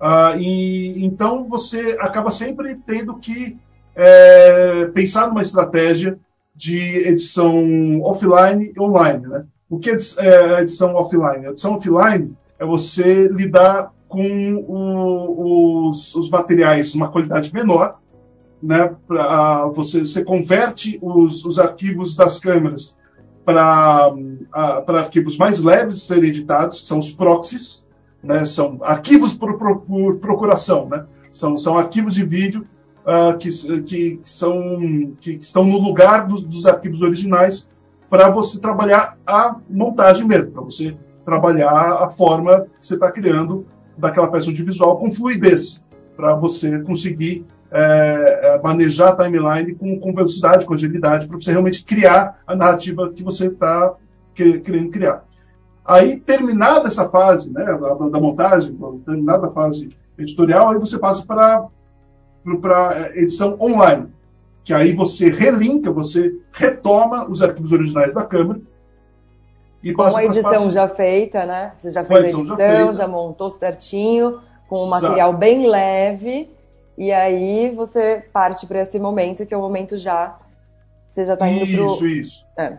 Uh, 0.00 0.38
e, 0.38 1.04
então 1.04 1.46
você 1.48 1.98
acaba 2.00 2.30
sempre 2.30 2.74
tendo 2.86 3.16
que 3.16 3.58
é, 3.94 4.86
pensar 4.94 5.28
numa 5.28 5.42
estratégia 5.42 6.18
de 6.56 7.08
edição 7.08 8.00
offline 8.02 8.72
e 8.74 8.80
online. 8.80 9.26
Né? 9.26 9.44
O 9.68 9.78
que 9.78 9.90
é, 9.90 9.96
é 10.18 10.62
edição 10.62 10.94
offline? 10.94 11.46
A 11.46 11.50
edição 11.50 11.74
offline 11.74 12.34
é 12.58 12.64
você 12.64 13.28
lidar 13.28 13.92
com 14.08 14.54
o, 14.66 15.88
os, 15.88 16.14
os, 16.14 16.30
materiais 16.30 16.94
uma 16.94 17.10
qualidade 17.10 17.54
menor, 17.54 18.00
né? 18.60 18.94
Pra, 19.06 19.66
você, 19.66 20.00
você 20.00 20.24
converte 20.24 20.98
os, 21.00 21.44
os 21.44 21.58
arquivos 21.58 22.16
das 22.16 22.38
câmeras 22.38 22.96
para 23.44 24.12
arquivos 24.88 25.38
mais 25.38 25.62
leves 25.62 26.02
serem 26.02 26.28
editados, 26.28 26.80
que 26.80 26.88
são 26.88 26.98
os 26.98 27.12
proxies, 27.12 27.86
né? 28.22 28.44
são 28.44 28.78
arquivos 28.82 29.34
por, 29.34 29.58
por, 29.58 30.16
procuração, 30.16 30.88
né? 30.88 31.04
são, 31.30 31.56
são 31.56 31.78
arquivos 31.78 32.14
de 32.14 32.24
vídeo 32.24 32.64
uh, 33.00 33.36
que, 33.38 33.48
que, 33.82 34.20
são, 34.22 35.14
que 35.20 35.32
estão 35.32 35.64
no 35.64 35.78
lugar 35.78 36.26
dos, 36.26 36.42
dos 36.42 36.66
arquivos 36.66 37.02
originais 37.02 37.68
para 38.08 38.28
você 38.28 38.60
trabalhar 38.60 39.16
a 39.26 39.56
montagem 39.68 40.26
mesmo, 40.26 40.50
para 40.50 40.62
você 40.62 40.96
trabalhar 41.24 41.70
a 41.70 42.10
forma 42.10 42.66
que 42.80 42.86
você 42.86 42.94
está 42.94 43.10
criando 43.10 43.64
daquela 43.96 44.30
peça 44.30 44.48
audiovisual 44.48 44.98
com 44.98 45.12
fluidez, 45.12 45.84
para 46.16 46.34
você 46.34 46.80
conseguir 46.80 47.46
é, 47.70 48.60
manejar 48.62 49.10
a 49.10 49.16
timeline 49.16 49.74
com, 49.74 49.98
com 50.00 50.12
velocidade, 50.12 50.66
com 50.66 50.74
agilidade, 50.74 51.28
para 51.28 51.36
você 51.36 51.52
realmente 51.52 51.84
criar 51.84 52.40
a 52.46 52.56
narrativa 52.56 53.12
que 53.12 53.22
você 53.22 53.46
está 53.46 53.94
que, 54.34 54.58
querendo 54.58 54.90
criar. 54.90 55.24
Aí, 55.90 56.20
terminada 56.20 56.86
essa 56.86 57.08
fase 57.08 57.52
né, 57.52 57.64
da, 57.64 57.94
da 57.94 58.20
montagem, 58.20 58.78
terminada 59.04 59.48
a 59.48 59.50
fase 59.50 59.88
editorial, 60.16 60.70
aí 60.70 60.78
você 60.78 60.96
passa 60.96 61.26
para 61.26 61.66
para 62.62 63.10
edição 63.18 63.56
online, 63.60 64.06
que 64.64 64.72
aí 64.72 64.94
você 64.94 65.28
relinka, 65.28 65.90
você 65.90 66.32
retoma 66.52 67.28
os 67.28 67.42
arquivos 67.42 67.72
originais 67.72 68.14
da 68.14 68.22
câmera 68.22 68.60
e 69.82 69.92
passa 69.92 70.12
com 70.12 70.18
a 70.18 70.24
edição 70.24 70.70
já 70.70 70.86
feita, 70.88 71.44
né? 71.44 71.72
Você 71.76 71.90
já 71.90 72.04
fez 72.04 72.24
a 72.24 72.28
edição, 72.28 72.56
já, 72.56 72.92
já, 72.92 73.08
montou 73.08 73.50
certinho, 73.50 74.40
com 74.68 74.84
um 74.84 74.88
material 74.88 75.30
Exato. 75.30 75.38
bem 75.38 75.66
leve, 75.66 76.50
e 76.96 77.10
aí 77.12 77.74
você 77.74 78.24
parte 78.32 78.64
para 78.64 78.80
esse 78.80 78.98
momento, 78.98 79.44
que 79.44 79.52
é 79.52 79.56
o 79.56 79.60
momento 79.60 79.98
já. 79.98 80.38
Você 81.04 81.26
já 81.26 81.34
está 81.34 81.48
indo 81.48 81.66
para 81.66 81.84
Isso, 81.84 81.98
pro... 81.98 82.06
isso. 82.06 82.46
É. 82.56 82.78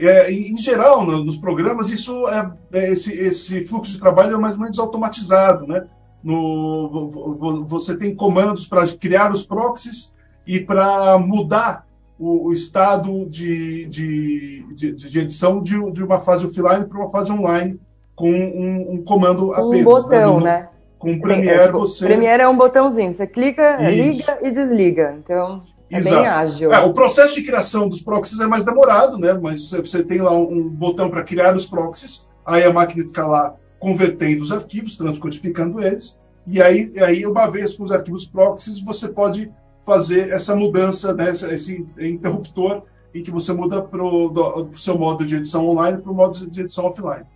É, 0.00 0.32
em 0.32 0.56
geral, 0.56 1.04
nos 1.04 1.36
programas, 1.36 1.90
isso 1.90 2.26
é, 2.26 2.50
é, 2.72 2.90
esse, 2.90 3.12
esse 3.12 3.66
fluxo 3.66 3.92
de 3.92 4.00
trabalho 4.00 4.34
é 4.34 4.38
mais 4.38 4.54
ou 4.54 4.62
menos 4.62 4.78
automatizado, 4.78 5.66
né? 5.66 5.84
No, 6.24 7.64
você 7.66 7.96
tem 7.96 8.14
comandos 8.14 8.66
para 8.66 8.86
criar 8.86 9.30
os 9.30 9.44
proxies 9.44 10.12
e 10.46 10.58
para 10.58 11.18
mudar 11.18 11.86
o, 12.18 12.48
o, 12.48 12.52
estado 12.52 13.26
de, 13.26 13.86
de, 13.86 14.64
de, 14.74 14.92
de 14.92 15.18
edição 15.18 15.62
de, 15.62 15.76
uma 15.76 16.20
fase 16.20 16.46
offline 16.46 16.86
para 16.86 16.98
uma 16.98 17.10
fase 17.10 17.32
online 17.32 17.78
com 18.14 18.30
um, 18.30 18.94
um 18.94 19.04
comando 19.04 19.52
apenas. 19.52 19.68
Um 19.68 19.76
né? 19.76 19.82
botão, 19.82 20.40
né? 20.40 20.68
Com 20.98 21.12
o 21.12 21.20
Premiere 21.20 21.60
é, 21.60 21.66
tipo, 21.66 21.78
você... 21.78 22.06
Premiere 22.06 22.42
é 22.42 22.48
um 22.48 22.56
botãozinho, 22.56 23.12
você 23.12 23.26
clica, 23.26 23.82
Isso. 23.90 23.90
liga 23.90 24.38
e 24.42 24.50
desliga. 24.50 25.18
Então 25.18 25.62
é 25.90 25.98
Exato. 25.98 26.16
bem 26.16 26.26
ágil. 26.26 26.72
É, 26.72 26.80
o 26.80 26.92
processo 26.92 27.34
de 27.34 27.42
criação 27.42 27.88
dos 27.88 28.00
proxies 28.00 28.40
é 28.40 28.46
mais 28.46 28.64
demorado, 28.64 29.18
né? 29.18 29.32
Mas 29.32 29.70
você 29.70 30.02
tem 30.02 30.20
lá 30.20 30.32
um, 30.32 30.68
botão 30.68 31.10
para 31.10 31.24
criar 31.24 31.54
os 31.54 31.66
proxies, 31.66 32.26
aí 32.46 32.64
a 32.64 32.72
máquina 32.72 33.04
fica 33.04 33.26
lá 33.26 33.56
convertendo 33.78 34.42
os 34.42 34.52
arquivos, 34.52 34.96
transcodificando 34.96 35.82
eles, 35.82 36.18
e 36.46 36.60
aí, 36.62 36.92
aí 37.00 37.26
uma 37.26 37.50
vez 37.50 37.76
com 37.76 37.84
os 37.84 37.92
arquivos 37.92 38.26
proxies, 38.26 38.80
você 38.80 39.08
pode 39.08 39.50
fazer 39.84 40.30
essa 40.30 40.54
mudança, 40.54 41.12
né, 41.12 41.30
esse 41.30 41.86
interruptor 41.98 42.82
em 43.14 43.22
que 43.22 43.30
você 43.30 43.52
muda 43.52 43.82
para 43.82 44.04
o 44.04 44.76
seu 44.76 44.96
modo 44.96 45.24
de 45.24 45.36
edição 45.36 45.68
online 45.68 45.98
para 45.98 46.12
o 46.12 46.14
modo 46.14 46.46
de 46.46 46.60
edição 46.60 46.86
offline. 46.86 47.26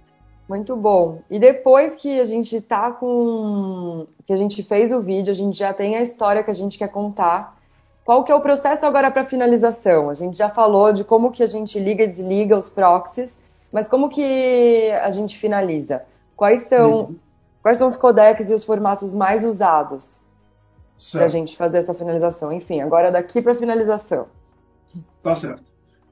Muito 0.49 0.77
bom. 0.77 1.23
E 1.31 1.39
depois 1.39 1.97
que 1.97 2.21
a 2.21 2.25
gente 2.25 2.61
tá 2.61 2.91
com. 2.91 4.07
que 4.27 4.33
a 4.33 4.37
gente 4.37 4.63
fez 4.63 4.93
o 4.93 5.01
vídeo, 5.01 5.31
a 5.31 5.35
gente 5.35 5.59
já 5.59 5.73
tem 5.73 5.97
a 5.97 6.03
história 6.03 6.45
que 6.45 6.51
a 6.51 6.55
gente 6.55 6.77
quer 6.77 6.89
contar. 6.89 7.57
Qual 8.05 8.23
que 8.23 8.31
é 8.31 8.35
o 8.35 8.41
processo 8.41 8.85
agora 8.85 9.11
para 9.11 9.25
finalização? 9.25 10.11
A 10.11 10.15
gente 10.15 10.37
já 10.37 10.51
falou 10.51 10.93
de 10.93 11.05
como 11.05 11.31
que 11.31 11.43
a 11.43 11.47
gente 11.47 11.79
liga 11.79 12.05
e 12.05 12.07
desliga 12.07 12.59
os 12.59 12.69
proxies, 12.69 13.39
mas 13.73 13.89
como 13.89 14.09
que 14.09 14.91
a 15.03 15.11
gente 15.11 15.39
finaliza? 15.39 16.03
Quais 16.37 16.69
são 16.69 16.91
uhum. 16.91 17.17
Quais 17.65 17.79
são 17.79 17.87
os 17.87 17.97
codecs 17.97 18.51
e 18.51 18.55
os 18.55 18.63
formatos 18.63 19.15
mais 19.15 19.43
usados 19.43 20.19
para 21.11 21.25
a 21.25 21.29
gente 21.29 21.57
fazer 21.57 21.79
essa 21.79 21.95
finalização? 21.95 22.53
Enfim, 22.53 22.83
agora 22.83 23.11
daqui 23.11 23.41
para 23.41 23.53
a 23.53 23.55
finalização. 23.55 24.27
Tá 25.23 25.35
certo. 25.35 25.65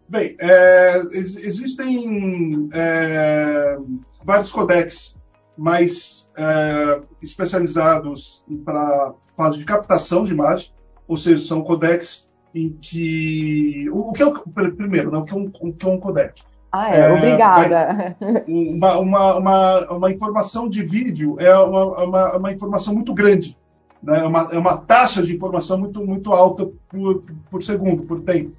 Bem, 0.09 0.35
é, 0.41 1.03
existem 1.13 2.71
é, 2.73 3.77
vários 4.25 4.51
codecs 4.51 5.19
mais 5.55 6.27
é, 6.35 7.03
especializados 7.21 8.43
para 8.65 9.13
fase 9.37 9.59
de 9.59 9.67
captação 9.67 10.25
de 10.25 10.33
imagem, 10.33 10.73
ou 11.13 11.17
seja, 11.19 11.47
são 11.47 11.63
codecs 11.63 12.27
em 12.55 12.71
que. 12.71 13.87
O, 13.93 14.13
que 14.13 14.23
é 14.23 14.27
o, 14.27 14.33
primeiro, 14.33 15.11
né, 15.11 15.19
o, 15.19 15.25
que 15.25 15.35
é 15.35 15.37
um, 15.37 15.53
o 15.61 15.73
que 15.75 15.87
é 15.87 15.89
um 15.91 16.01
codec? 16.01 16.43
Ah, 16.73 16.91
é, 16.91 17.01
é 17.01 17.13
obrigada. 17.13 18.17
Uma, 18.49 18.99
uma, 18.99 19.37
uma, 19.37 19.93
uma, 19.93 20.11
informação 20.11 20.71
de 20.71 20.83
vídeo 20.83 21.37
é 21.39 21.55
uma, 21.55 22.03
uma, 22.03 22.37
uma 22.39 22.53
informação 22.53 22.95
muito 22.95 23.13
grande. 23.13 23.59
Né? 24.03 24.21
É, 24.21 24.23
uma, 24.23 24.49
é 24.53 24.59
uma 24.59 24.79
taxa 24.79 25.23
de 25.23 25.37
informação 25.37 25.79
muito, 25.79 26.03
muito 26.03 26.33
alta 26.33 26.67
por, 26.89 27.23
por 27.51 27.63
segundo, 27.63 28.05
por 28.05 28.23
tempo. 28.23 28.53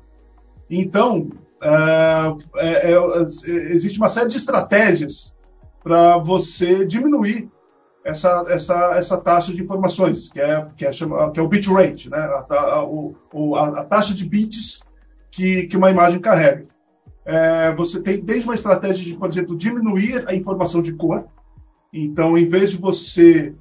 Então, 0.70 1.30
é, 1.60 2.36
é, 2.58 2.92
é 2.92 3.72
existe 3.74 3.98
uma 3.98 4.10
série 4.10 4.30
de 4.30 4.38
estratégias 4.38 5.34
para 5.84 6.20
você 6.20 6.86
diminuir 6.86 7.50
essa, 8.04 8.46
essa, 8.50 8.96
essa 8.96 9.18
taxa 9.18 9.54
de 9.54 9.62
informações, 9.62 10.30
que 10.30 10.40
é, 10.40 10.68
que 10.76 10.86
é, 10.86 10.90
que 10.92 11.40
é 11.40 11.44
o 11.44 11.48
bitrate, 11.48 12.10
né? 12.10 12.18
a, 12.18 12.46
a, 12.50 13.80
a, 13.80 13.86
taxa 13.86 14.14
de 14.14 14.28
bits 14.28 14.84
que, 15.32 15.64
que 15.68 15.78
uma 15.78 15.90
imagem 15.90 16.20
carrega 16.20 16.68
é, 17.26 17.74
você 17.74 18.02
tem 18.02 18.20
desde 18.20 18.48
uma 18.48 18.56
estratégia 18.56 19.06
de, 19.06 19.16
por 19.16 19.30
exemplo, 19.30 19.56
diminuir 19.56 20.28
a 20.28 20.36
informação 20.36 20.82
de 20.82 20.94
cor. 20.94 21.26
Então, 21.92 22.38
em 22.38 22.48
vez 22.48 22.72
de 22.72 22.78
você 22.78 23.54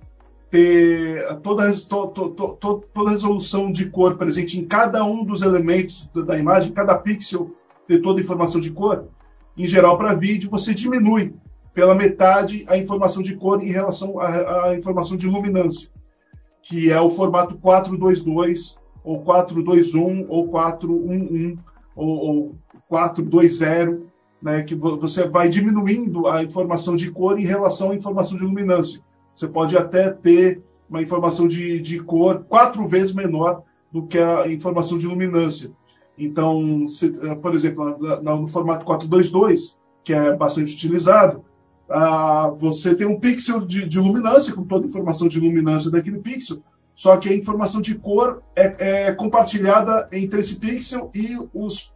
ter 0.51 1.25
toda, 1.43 1.73
to, 1.73 2.09
to, 2.09 2.31
to, 2.31 2.85
toda 2.93 3.11
a 3.11 3.13
resolução 3.13 3.71
de 3.71 3.89
cor 3.89 4.17
presente 4.17 4.59
em 4.59 4.65
cada 4.65 5.05
um 5.05 5.25
dos 5.25 5.43
elementos 5.43 6.09
da 6.13 6.37
imagem, 6.37 6.73
cada 6.73 6.99
pixel 6.99 7.55
ter 7.87 8.01
toda 8.01 8.21
a 8.21 8.23
informação 8.23 8.61
de 8.61 8.71
cor, 8.71 9.09
em 9.57 9.67
geral, 9.67 9.97
para 9.97 10.15
vídeo, 10.15 10.51
você 10.51 10.75
diminui 10.75 11.35
pela 11.75 11.95
metade 11.95 12.65
a 12.69 12.77
informação 12.77 13.23
de 13.23 13.37
cor 13.37 13.63
em 13.63 13.71
relação 13.71 14.21
à, 14.21 14.77
informação 14.77 15.17
de 15.17 15.27
luminância, 15.27 15.91
que 16.63 16.91
é 16.91 17.01
o 17.01 17.11
formato 17.11 17.57
422, 17.57 18.79
ou 19.03 19.21
421, 19.23 20.27
ou 20.29 20.49
411, 20.49 21.59
ou, 21.97 22.09
ou 22.09 22.55
420, 22.89 24.01
né, 24.41 24.63
que 24.63 24.75
você 24.75 25.27
vai 25.27 25.49
diminuindo 25.49 26.27
a 26.27 26.43
informação 26.43 26.97
de 26.97 27.11
cor 27.11 27.39
em 27.39 27.45
relação 27.45 27.91
à 27.91 27.95
informação 27.95 28.37
de 28.37 28.45
luminância. 28.45 29.03
Você 29.35 29.49
pode 29.49 29.77
até 29.77 30.11
ter 30.11 30.63
uma 30.89 31.01
informação 31.01 31.49
de, 31.49 31.81
de 31.81 32.01
cor 32.01 32.45
quatro 32.49 32.87
vezes 32.87 33.15
menor 33.15 33.63
do 33.91 34.07
que 34.07 34.19
a 34.19 34.47
informação 34.49 34.99
de 34.99 35.07
luminância. 35.07 35.73
Então, 36.19 36.87
se, 36.87 37.11
por 37.37 37.55
exemplo, 37.55 37.99
no 38.23 38.47
formato 38.47 38.85
422, 38.85 39.79
que 40.05 40.13
é 40.13 40.37
bastante 40.37 40.75
utilizado, 40.75 41.43
ah, 41.93 42.51
você 42.59 42.95
tem 42.95 43.07
um 43.07 43.21
pixel 43.21 43.61
de, 43.61 43.87
de, 43.87 44.01
luminância, 44.01 44.55
com 44.55 44.65
toda 44.65 44.87
a 44.87 44.89
informação 44.89 45.29
de 45.29 45.39
luminância 45.39 45.91
daquele 45.91 46.19
pixel, 46.19 46.63
só 46.95 47.17
que 47.17 47.29
a 47.29 47.37
informação 47.37 47.81
de 47.81 47.95
cor 47.95 48.43
é, 48.57 49.07
é 49.07 49.13
compartilhada 49.13 50.09
entre 50.11 50.41
esse 50.41 50.57
pixel 50.57 51.11
e 51.15 51.37
os 51.53 51.93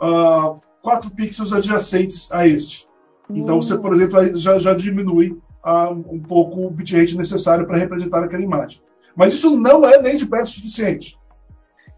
uh, 0.00 0.60
quatro 0.82 1.10
pixels 1.10 1.52
adjacentes 1.52 2.32
a 2.32 2.46
este. 2.46 2.86
Então, 3.30 3.60
você, 3.60 3.76
por 3.76 3.94
exemplo, 3.94 4.36
já, 4.36 4.58
já 4.58 4.74
diminui 4.74 5.30
uh, 5.64 5.92
um 5.92 6.20
pouco 6.20 6.66
o 6.66 6.70
bitrate 6.70 7.16
necessário 7.16 7.66
para 7.66 7.78
representar 7.78 8.24
aquela 8.24 8.42
imagem. 8.42 8.80
Mas 9.14 9.34
isso 9.34 9.56
não 9.56 9.84
é 9.84 10.00
nem 10.00 10.16
de 10.16 10.26
perto 10.26 10.48
suficiente. 10.48 11.18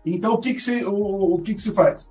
Então, 0.04 0.34
o 0.34 0.38
que, 0.38 0.54
que, 0.54 0.62
se, 0.62 0.84
o, 0.84 1.34
o 1.34 1.38
que, 1.40 1.54
que 1.54 1.60
se 1.60 1.72
faz? 1.72 2.10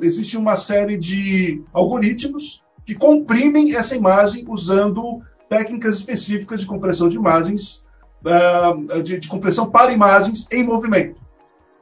Existe 0.00 0.36
uma 0.38 0.56
série 0.56 0.96
de 0.96 1.62
algoritmos 1.72 2.62
que 2.88 2.94
comprimem 2.94 3.76
essa 3.76 3.94
imagem 3.94 4.46
usando 4.48 5.20
técnicas 5.46 5.96
específicas 5.98 6.62
de 6.62 6.66
compressão 6.66 7.06
de 7.06 7.16
imagens, 7.16 7.84
uh, 8.24 9.02
de, 9.02 9.18
de, 9.18 9.28
compressão 9.28 9.70
para 9.70 9.92
imagens 9.92 10.48
em 10.50 10.64
movimento, 10.64 11.20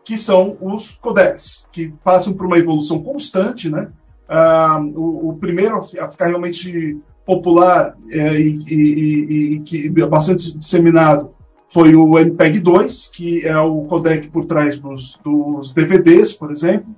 que 0.05 0.17
são 0.17 0.57
os 0.61 0.97
codecs, 0.97 1.65
que 1.71 1.95
passam 2.03 2.33
por 2.33 2.45
uma 2.45 2.59
evolução 2.59 3.01
constante, 3.05 3.71
né? 3.71 3.89
Uh, 4.29 5.01
o, 5.01 5.29
o, 5.29 5.37
primeiro 5.37 5.77
a 5.79 6.11
ficar 6.11 6.27
realmente 6.27 6.99
popular 7.25 7.97
é, 8.11 8.41
e, 8.41 8.59
e, 8.67 9.55
e, 9.55 9.61
que 9.61 9.89
bastante 9.89 10.59
disseminado 10.59 11.31
foi 11.69 11.95
o 11.95 12.19
MPEG 12.19 12.59
2, 12.59 13.11
que 13.15 13.47
é 13.47 13.57
o 13.61 13.83
codec 13.83 14.27
por 14.29 14.45
trás 14.47 14.81
dos, 14.81 15.21
dos 15.23 15.73
DVDs, 15.73 16.33
por 16.33 16.51
exemplo, 16.51 16.93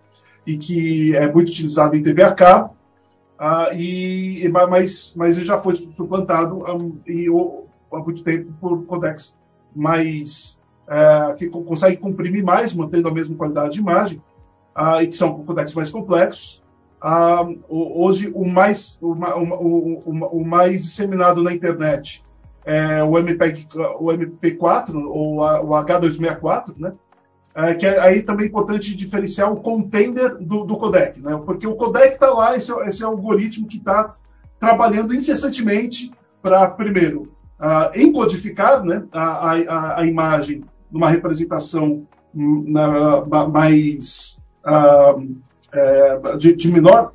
e 0.46 0.56
que 0.56 1.14
é 1.14 1.30
muito 1.30 1.50
utilizado 1.50 1.94
em 1.94 2.02
TV 2.02 2.22
a 2.22 2.32
cabo, 2.32 2.77
uh, 3.40 3.74
e, 3.74 4.48
mas, 4.48 5.14
mas 5.16 5.36
ele 5.36 5.46
já 5.46 5.60
foi 5.60 5.74
suplantado 5.74 6.64
um, 6.64 6.98
e, 7.06 7.26
há 7.92 7.98
muito 7.98 8.22
tempo 8.22 8.52
por 8.60 8.84
codecs 8.84 9.36
mais 9.74 10.58
uh, 10.88 11.34
que 11.36 11.48
conseguem 11.48 11.98
comprimir 11.98 12.44
mais, 12.44 12.74
mantendo 12.74 13.08
a 13.08 13.12
mesma 13.12 13.36
qualidade 13.36 13.74
de 13.74 13.80
imagem, 13.80 14.22
uh, 14.76 15.02
e 15.02 15.06
que 15.06 15.16
são 15.16 15.44
codecs 15.44 15.74
mais 15.74 15.90
complexos. 15.90 16.62
Uh, 17.02 17.60
hoje, 17.68 18.30
o 18.34 18.44
mais, 18.44 18.98
o, 19.00 19.12
o, 19.12 20.02
o, 20.04 20.40
o, 20.40 20.44
mais 20.44 20.82
disseminado 20.82 21.42
na 21.42 21.52
internet 21.52 22.24
é 22.64 23.02
o, 23.04 23.10
o 23.10 24.06
MP4 24.06 24.94
ou 25.06 25.44
a, 25.44 25.62
o 25.62 25.68
H264, 25.68 26.74
né? 26.76 26.92
É, 27.54 27.74
que 27.74 27.86
é, 27.86 27.98
aí 28.00 28.22
também 28.22 28.46
é 28.46 28.48
importante 28.48 28.96
diferenciar 28.96 29.52
o 29.52 29.56
contender 29.56 30.36
do, 30.36 30.64
do 30.64 30.76
codec, 30.76 31.20
né? 31.20 31.40
Porque 31.44 31.66
o 31.66 31.74
codec 31.74 32.12
está 32.14 32.30
lá, 32.30 32.56
esse, 32.56 32.72
esse 32.82 33.02
algoritmo 33.02 33.66
que 33.66 33.78
está 33.78 34.06
trabalhando 34.60 35.14
incessantemente 35.14 36.12
para, 36.42 36.70
primeiro, 36.70 37.32
uh, 37.58 37.98
encodificar 37.98 38.84
né, 38.84 39.04
a, 39.12 39.52
a, 39.52 40.00
a, 40.00 40.06
imagem 40.06 40.64
numa 40.90 41.10
representação 41.10 42.06
hum, 42.34 42.64
na, 42.68 43.48
mais 43.48 44.40
uh, 44.64 45.36
é, 45.72 46.36
de, 46.36 46.54
de, 46.54 46.72
menor, 46.72 47.12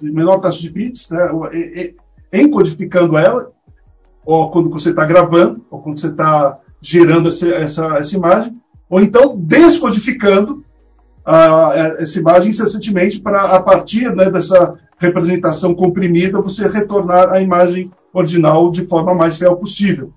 de 0.00 0.10
menor 0.10 0.38
taxa 0.38 0.60
de 0.60 0.70
bits, 0.70 1.10
né, 1.10 1.28
encodificando 2.32 3.16
ela, 3.16 3.52
ou 4.24 4.50
quando 4.50 4.68
você 4.68 4.90
está 4.90 5.04
gravando, 5.04 5.64
ou 5.70 5.80
quando 5.80 5.98
você 5.98 6.08
está 6.08 6.58
gerando 6.80 7.28
essa, 7.28 7.48
essa, 7.48 7.98
essa 7.98 8.16
imagem, 8.16 8.60
ou 8.88 9.00
então 9.00 9.36
descodificando 9.36 10.64
essa 11.98 12.18
imagem 12.18 12.50
incessantemente 12.50 13.20
para, 13.20 13.42
a 13.52 13.62
partir 13.62 14.14
né, 14.14 14.30
dessa 14.30 14.78
representação 14.96 15.74
comprimida, 15.74 16.40
você 16.40 16.66
retornar 16.66 17.30
a 17.30 17.40
imagem 17.40 17.90
original 18.12 18.70
de 18.70 18.86
forma 18.86 19.14
mais 19.14 19.36
fiel 19.36 19.56
possível. 19.56 20.12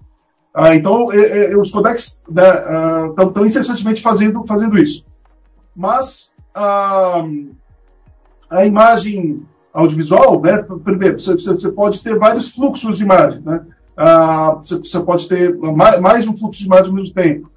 Ah, 0.53 0.75
então, 0.75 1.11
é, 1.11 1.51
é, 1.51 1.57
os 1.57 1.71
codecs 1.71 2.21
estão 2.27 3.33
né, 3.35 3.45
incessantemente 3.45 4.01
fazendo, 4.01 4.43
fazendo 4.47 4.77
isso. 4.77 5.05
Mas 5.75 6.31
a, 6.53 7.23
a 8.49 8.65
imagem 8.65 9.45
audiovisual, 9.73 10.41
né, 10.41 10.65
primeiro, 10.83 11.19
você, 11.19 11.35
você, 11.35 11.71
pode 11.71 12.03
ter 12.03 12.17
vários 12.17 12.49
fluxos 12.49 12.97
de 12.97 13.03
imagem. 13.03 13.41
Né? 13.41 13.65
Ah, 13.95 14.57
você, 14.61 14.99
pode 15.01 15.27
ter 15.27 15.57
mais, 15.57 15.99
mais 15.99 16.27
um 16.27 16.35
fluxo 16.35 16.59
de 16.59 16.65
imagem 16.65 16.87
ao 16.87 16.95
mesmo 16.95 17.13
tempo. 17.13 17.50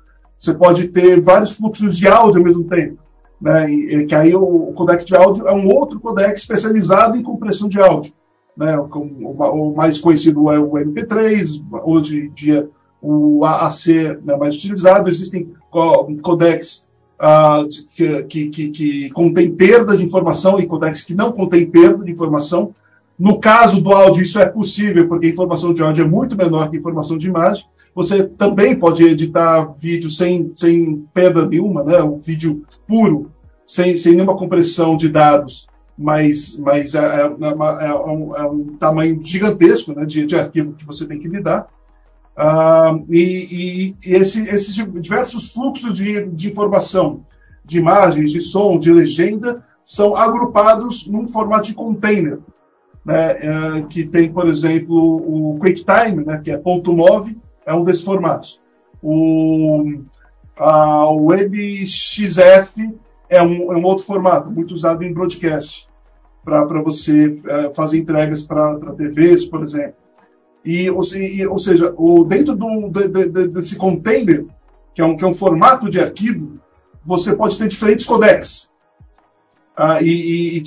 Você 0.44 0.52
pode 0.52 0.88
ter 0.88 1.22
vários 1.22 1.52
fluxos 1.52 1.96
de 1.96 2.06
áudio 2.06 2.38
ao 2.38 2.44
mesmo 2.44 2.64
tempo. 2.64 2.98
Né? 3.40 3.72
E, 3.72 4.04
que 4.04 4.14
aí 4.14 4.34
o, 4.34 4.74
codec 4.74 5.02
de 5.02 5.16
áudio 5.16 5.48
é 5.48 5.52
um 5.54 5.66
outro 5.74 5.98
codec 5.98 6.38
especializado 6.38 7.16
em 7.16 7.22
compressão 7.22 7.66
de 7.66 7.80
áudio. 7.80 8.12
Né? 8.54 8.78
O, 8.78 8.84
o, 8.84 9.70
o 9.70 9.74
mais 9.74 9.98
conhecido 9.98 10.52
é 10.52 10.58
o 10.58 10.72
MP3, 10.72 11.64
hoje 11.84 12.26
em 12.26 12.30
dia 12.30 12.68
o 13.00 13.42
AAC 13.42 13.88
é 14.26 14.36
mais 14.36 14.54
utilizado. 14.54 15.08
Existem 15.08 15.50
codecs 16.20 16.86
uh, 17.18 17.66
que, 18.26 18.50
que, 18.50 18.70
que, 18.70 19.10
contêm 19.10 19.50
perda 19.50 19.96
de 19.96 20.04
informação 20.04 20.60
e 20.60 20.66
codecs 20.66 21.02
que 21.02 21.14
não 21.14 21.32
contêm 21.32 21.66
perda 21.66 22.04
de 22.04 22.12
informação. 22.12 22.74
No 23.18 23.40
caso 23.40 23.80
do 23.80 23.92
áudio, 23.92 24.22
isso 24.22 24.38
é 24.38 24.46
possível, 24.46 25.08
porque 25.08 25.26
a 25.26 25.30
informação 25.30 25.72
de 25.72 25.82
áudio 25.82 26.04
é 26.04 26.08
muito 26.08 26.36
menor 26.36 26.68
que 26.68 26.76
a 26.76 26.80
informação 26.80 27.16
de 27.16 27.28
imagem. 27.28 27.64
Você 27.94 28.24
também 28.24 28.76
pode 28.76 29.04
editar 29.04 29.72
vídeo 29.78 30.10
sem, 30.10 30.50
sem 30.54 31.06
perda 31.14 31.46
nenhuma, 31.46 31.84
né? 31.84 32.02
um 32.02 32.18
vídeo 32.18 32.64
puro, 32.88 33.30
sem, 33.66 33.94
sem 33.96 34.14
nenhuma 34.14 34.36
compressão 34.36 34.96
de 34.96 35.08
dados, 35.08 35.68
mas, 35.96 36.58
mas 36.58 36.94
é, 36.94 36.98
é, 36.98 37.22
é, 37.22 37.86
é 37.86 37.94
um, 37.94 38.36
é 38.36 38.46
um, 38.46 38.76
tamanho 38.78 39.20
gigantesco 39.22 39.94
né? 39.94 40.04
de, 40.04 40.26
de 40.26 40.36
arquivo 40.36 40.72
que 40.72 40.84
você 40.84 41.06
tem 41.06 41.20
que 41.20 41.28
lidar. 41.28 41.68
Ah, 42.36 42.98
e, 43.08 43.20
e, 43.20 43.96
e 44.10 44.14
esse, 44.16 44.42
esses 44.42 44.74
diversos 44.74 45.52
fluxos 45.52 45.94
de, 45.94 46.26
de 46.26 46.50
informação, 46.50 47.24
de 47.64 47.78
imagens, 47.78 48.32
de 48.32 48.40
som, 48.40 48.76
de 48.76 48.92
legenda, 48.92 49.64
são 49.84 50.16
agrupados 50.16 51.06
num 51.06 51.28
formato 51.28 51.68
de 51.68 51.74
container, 51.74 52.40
né, 53.04 53.32
é, 53.32 53.82
que 53.82 54.04
tem, 54.04 54.32
por 54.32 54.48
exemplo, 54.48 54.96
o 54.96 55.58
QuickTime, 55.60 56.24
né, 56.24 56.40
que 56.42 56.50
é 56.50 56.56
ponto 56.56 56.92
.mov, 56.92 57.30
é 57.66 57.74
um 57.74 57.84
desses 57.84 58.04
formatos. 58.04 58.60
O, 59.02 60.02
a 60.56 61.10
WebXF 61.10 62.94
é 63.28 63.42
um, 63.42 63.72
é 63.72 63.76
um 63.76 63.84
outro 63.84 64.04
formato, 64.04 64.50
muito 64.50 64.74
usado 64.74 65.02
em 65.02 65.12
broadcast, 65.12 65.88
para 66.44 66.82
você 66.82 67.40
é, 67.46 67.74
fazer 67.74 67.98
entregas 67.98 68.46
para 68.46 68.78
TVs, 68.96 69.46
por 69.46 69.62
exemplo. 69.62 69.96
E, 70.64 70.90
ou, 70.90 71.00
ou 71.50 71.58
seja, 71.58 71.94
o, 71.96 72.24
dentro 72.24 72.54
do, 72.54 72.88
de, 72.88 73.08
de, 73.08 73.48
desse 73.48 73.76
container, 73.76 74.46
que 74.94 75.02
é, 75.02 75.04
um, 75.04 75.16
que 75.16 75.24
é 75.24 75.26
um 75.26 75.34
formato 75.34 75.88
de 75.88 76.00
arquivo, 76.00 76.58
você 77.04 77.34
pode 77.34 77.58
ter 77.58 77.68
diferentes 77.68 78.06
codecs. 78.06 78.70
Ah, 79.76 80.00
e, 80.00 80.06
e, 80.06 80.56
e, 80.58 80.60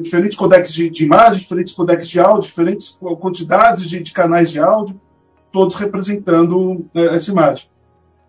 diferentes 0.00 0.38
codecs 0.38 0.72
de, 0.72 0.88
de, 0.88 1.04
imagem, 1.04 1.42
diferentes 1.42 1.74
codecs 1.74 2.08
de 2.08 2.20
áudio, 2.20 2.48
diferentes 2.48 2.96
quantidades 3.20 3.88
de, 3.88 4.00
de 4.00 4.12
canais 4.12 4.50
de 4.50 4.60
áudio 4.60 5.00
todos 5.52 5.76
representando 5.76 6.86
né, 6.94 7.14
essa 7.14 7.30
imagem. 7.30 7.66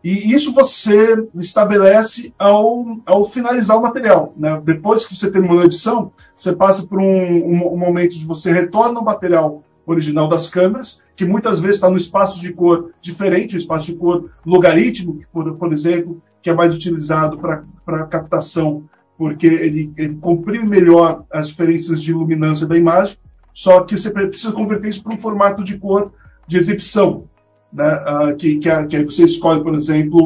E 0.03 0.33
isso 0.33 0.53
você 0.53 1.27
estabelece 1.35 2.33
ao, 2.37 2.97
ao 3.05 3.23
finalizar 3.23 3.77
o 3.77 3.81
material. 3.81 4.33
Né? 4.35 4.61
Depois 4.63 5.05
que 5.05 5.15
você 5.15 5.31
terminou 5.31 5.59
a 5.59 5.65
edição, 5.65 6.11
você 6.35 6.53
passa 6.53 6.85
por 6.85 6.99
um, 6.99 7.05
um, 7.05 7.73
um, 7.73 7.77
momento 7.77 8.19
de 8.19 8.25
você 8.25 8.51
retorna 8.51 8.99
o 8.99 9.05
material 9.05 9.63
original 9.85 10.27
das 10.27 10.49
câmeras, 10.49 11.01
que 11.15 11.25
muitas 11.25 11.59
vezes 11.59 11.77
está 11.77 11.89
no 11.89 11.95
espaço 11.95 12.39
de 12.39 12.51
cor 12.51 12.91
diferente, 13.01 13.55
o 13.55 13.57
espaço 13.57 13.85
de 13.85 13.95
cor 13.95 14.29
logarítmico, 14.45 15.25
por, 15.31 15.55
por 15.55 15.71
exemplo, 15.71 16.21
que 16.41 16.49
é 16.49 16.53
mais 16.53 16.75
utilizado 16.75 17.37
para 17.37 18.07
captação, 18.07 18.83
porque 19.17 19.47
ele, 19.47 19.93
ele 19.95 20.15
comprime 20.15 20.67
melhor 20.67 21.23
as 21.31 21.47
diferenças 21.47 22.01
de 22.01 22.13
luminância 22.13 22.67
da 22.67 22.77
imagem, 22.77 23.17
só 23.53 23.81
que 23.81 23.97
você 23.97 24.09
precisa 24.09 24.51
converter 24.51 24.89
isso 24.89 25.03
para 25.03 25.13
um 25.13 25.19
formato 25.19 25.63
de 25.63 25.77
cor 25.77 26.11
de 26.47 26.57
exibição, 26.57 27.25
né, 27.71 28.03
uh, 28.07 28.35
que, 28.35 28.57
que, 28.57 29.03
você 29.03 29.23
escolhe, 29.23 29.63
por 29.63 29.73
exemplo, 29.73 30.19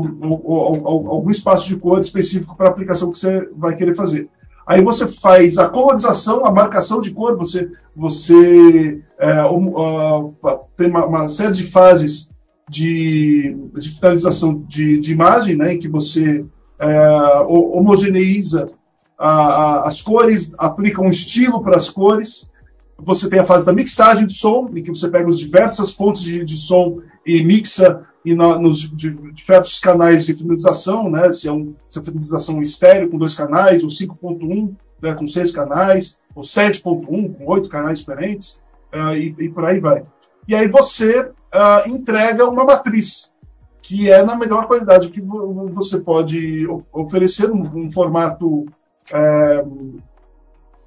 algum 0.86 1.30
espaço 1.30 1.67
de 1.67 1.77
cor 1.77 1.99
específico 1.99 2.56
para 2.56 2.67
a 2.67 2.71
aplicação 2.71 3.12
que 3.12 3.19
você 3.19 3.49
vai 3.56 3.75
querer 3.75 3.95
fazer. 3.95 4.30
Aí 4.65 4.84
você 4.84 5.08
faz 5.08 5.58
a 5.58 5.69
colorização, 5.69 6.45
a 6.45 6.51
marcação 6.51 6.99
de 6.99 7.12
cor, 7.12 7.38
você, 7.38 7.71
você 7.95 9.01
é, 9.17 9.45
uh, 9.45 10.36
tem 10.75 10.89
uma, 10.89 11.06
uma, 11.06 11.30
série 11.30 11.53
de 11.53 11.63
fases 11.63 12.30
de, 12.69 13.56
de 13.75 13.89
finalização 13.91 14.65
de, 14.67 14.99
de 14.99 15.13
imagem, 15.13 15.56
né, 15.56 15.73
em 15.73 15.80
que 15.80 15.88
você 15.88 16.45
é, 16.80 17.41
homogeneiza 17.47 18.69
a, 19.17 19.32
a, 19.32 19.88
as 19.88 20.01
cores, 20.01 20.53
aplica 20.58 21.01
um 21.01 21.10
estilo 21.10 21.62
para 21.63 21.75
as 21.75 21.89
cores, 21.89 22.49
você 22.97 23.29
tem 23.29 23.39
a 23.39 23.45
fase 23.45 23.65
da 23.65 23.73
mixagem 23.73 24.25
de 24.25 24.33
som, 24.33 24.69
em 24.75 24.81
que 24.81 24.89
você 24.89 25.10
pega 25.10 25.29
as 25.29 25.39
diversas 25.39 25.91
fontes 25.91 26.23
de, 26.23 26.43
de 26.43 26.57
som 26.57 27.01
e 27.25 27.43
mixa 27.43 28.05
e 28.25 28.33
na, 28.33 28.57
nos 28.57 28.89
diversos 29.33 29.79
canais 29.79 30.25
de 30.25 30.33
finalização, 30.33 31.10
né? 31.10 31.31
Se 31.31 31.47
é, 31.47 31.51
um, 31.51 31.75
é 31.95 32.01
finalização 32.01 32.62
estéreo 32.62 33.10
com 33.10 33.17
dois 33.17 33.36
canais, 33.36 33.83
ou 33.83 33.89
5.1 33.89 34.75
né, 35.01 35.13
com 35.13 35.27
seis 35.27 35.51
canais, 35.51 36.19
ou 36.36 36.43
7.1 36.43 37.38
com 37.38 37.45
oito 37.45 37.69
canais 37.69 37.99
diferentes, 37.99 38.62
uh, 38.93 39.15
e, 39.15 39.36
e, 39.39 39.49
por 39.49 39.65
aí 39.65 39.79
vai. 39.79 40.03
E 40.47 40.55
aí 40.55 40.67
você 40.67 41.19
uh, 41.21 41.88
entrega 41.88 42.49
uma 42.49 42.65
matriz, 42.65 43.31
que 43.81 44.12
é 44.12 44.23
na 44.23 44.36
melhor 44.36 44.67
qualidade 44.67 45.10
que 45.10 45.21
você 45.21 45.99
pode 45.99 46.67
oferecer, 46.91 47.47
num, 47.47 47.63
num 47.63 47.91
formato. 47.91 48.65
É, 49.10 49.63
um, 49.65 50.01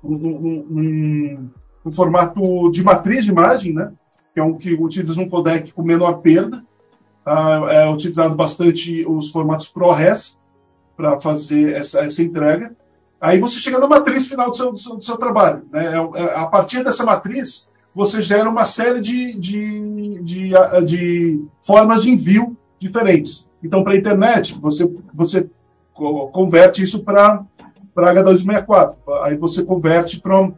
um, 0.05 1.51
um 1.85 1.93
formato 1.93 2.71
de 2.71 2.83
matriz 2.83 3.25
de 3.25 3.31
imagem, 3.31 3.73
né? 3.73 3.93
que 4.33 4.40
é 4.40 4.43
um 4.43 4.57
que 4.57 4.75
utiliza 4.75 5.21
um 5.21 5.29
codec 5.29 5.73
com 5.73 5.83
menor 5.83 6.14
perda. 6.21 6.62
Ah, 7.25 7.66
é 7.71 7.88
utilizado 7.90 8.35
bastante 8.35 9.05
os 9.07 9.31
formatos 9.31 9.69
ProRes 9.69 10.38
para 10.97 11.21
fazer 11.21 11.75
essa, 11.75 12.01
essa 12.01 12.23
entrega. 12.23 12.75
Aí 13.21 13.38
você 13.38 13.61
chega 13.61 13.79
na 13.79 13.87
matriz 13.87 14.27
final 14.27 14.51
do 14.51 14.57
seu, 14.57 14.73
do 14.73 14.79
seu, 14.79 14.97
do 14.97 15.05
seu 15.05 15.16
trabalho. 15.16 15.62
Né? 15.71 15.87
É, 15.87 16.21
é, 16.23 16.37
a 16.37 16.47
partir 16.47 16.83
dessa 16.83 17.05
matriz, 17.05 17.69
você 17.95 18.23
gera 18.23 18.49
uma 18.49 18.64
série 18.64 19.01
de, 19.01 19.38
de, 19.38 20.23
de, 20.23 20.53
de 20.87 21.45
formas 21.61 22.03
de 22.03 22.11
envio 22.11 22.57
diferentes. 22.79 23.47
Então, 23.62 23.85
para 23.85 23.93
a 23.93 23.97
internet, 23.97 24.59
você, 24.59 24.90
você 25.12 25.49
converte 25.95 26.83
isso 26.83 27.05
para 27.05 27.45
H264. 27.95 28.97
Aí 29.23 29.37
você 29.37 29.62
converte 29.62 30.19
para 30.19 30.51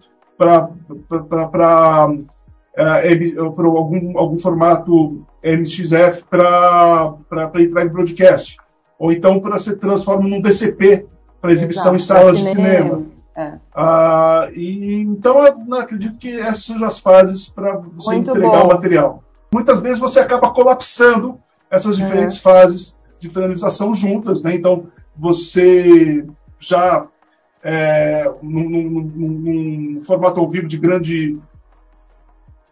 é, 2.76 3.12
algum, 3.58 4.18
algum 4.18 4.38
formato 4.38 5.24
MXF 5.44 6.24
para 6.28 7.14
entrega 7.56 7.84
em 7.84 7.92
broadcast. 7.92 8.56
Ou 8.98 9.12
então 9.12 9.40
para 9.40 9.58
ser 9.58 9.76
transforma 9.76 10.28
num 10.28 10.40
DCP 10.40 11.06
para 11.40 11.52
exibição 11.52 11.94
Exato, 11.94 11.96
em 11.96 11.98
salas 11.98 12.38
de 12.38 12.44
cinema. 12.44 13.02
É. 13.34 13.54
Ah, 13.74 14.48
e, 14.54 15.00
então, 15.00 15.44
eu 15.44 15.74
acredito 15.74 16.18
que 16.18 16.38
essas 16.38 16.64
são 16.64 16.84
as 16.84 16.98
fases 16.98 17.48
para 17.48 17.76
você 17.76 18.14
Muito 18.14 18.30
entregar 18.30 18.60
bom. 18.60 18.64
o 18.64 18.68
material. 18.68 19.24
Muitas 19.52 19.80
vezes 19.80 19.98
você 19.98 20.20
acaba 20.20 20.50
colapsando 20.50 21.38
essas 21.70 21.96
diferentes 21.96 22.36
é. 22.36 22.40
fases 22.40 22.98
de 23.18 23.30
finalização 23.30 23.94
juntas, 23.94 24.42
né? 24.42 24.54
Então, 24.54 24.86
você 25.16 26.26
já 26.60 27.06
é, 27.62 28.30
num, 28.42 28.68
num, 28.68 29.02
num, 29.94 30.02
formato 30.02 30.40
ao 30.40 30.48
vivo 30.48 30.66
de 30.66 30.76
grande 30.76 31.38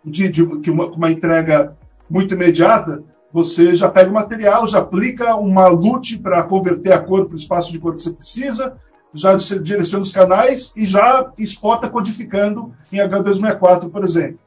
de, 0.05 0.29
de, 0.29 0.70
uma, 0.70 0.87
uma, 0.87 1.11
entrega 1.11 1.76
muito 2.09 2.35
imediata, 2.35 3.03
você 3.33 3.74
já 3.74 3.88
pega 3.88 4.11
o 4.11 4.14
material, 4.14 4.66
já 4.66 4.81
aplica 4.81 5.37
uma 5.37 5.68
LUT 5.68 6.18
para 6.18 6.42
converter 6.42 6.92
a 6.92 6.98
cor 6.98 7.26
para 7.26 7.35
o 7.35 7.38
espaço 7.38 7.70
de 7.70 7.79
cor 7.79 7.94
que 7.94 8.03
você 8.03 8.12
precisa, 8.12 8.76
já 9.14 9.37
direciona 9.37 10.03
os 10.03 10.12
canais 10.12 10.74
e 10.76 10.85
já 10.85 11.31
exporta 11.38 11.88
codificando 11.88 12.72
em 12.92 12.98
H264, 12.98 13.90
por 13.90 14.05
exemplo. 14.05 14.38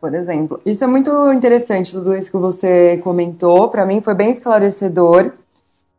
Por 0.00 0.14
exemplo. 0.14 0.60
Isso 0.64 0.82
é 0.82 0.86
muito 0.86 1.30
interessante, 1.32 1.92
tudo 1.92 2.14
isso 2.14 2.30
que 2.30 2.36
você 2.38 2.98
comentou. 2.98 3.68
Para 3.68 3.84
mim 3.84 4.00
foi 4.00 4.14
bem 4.14 4.30
esclarecedor. 4.30 5.32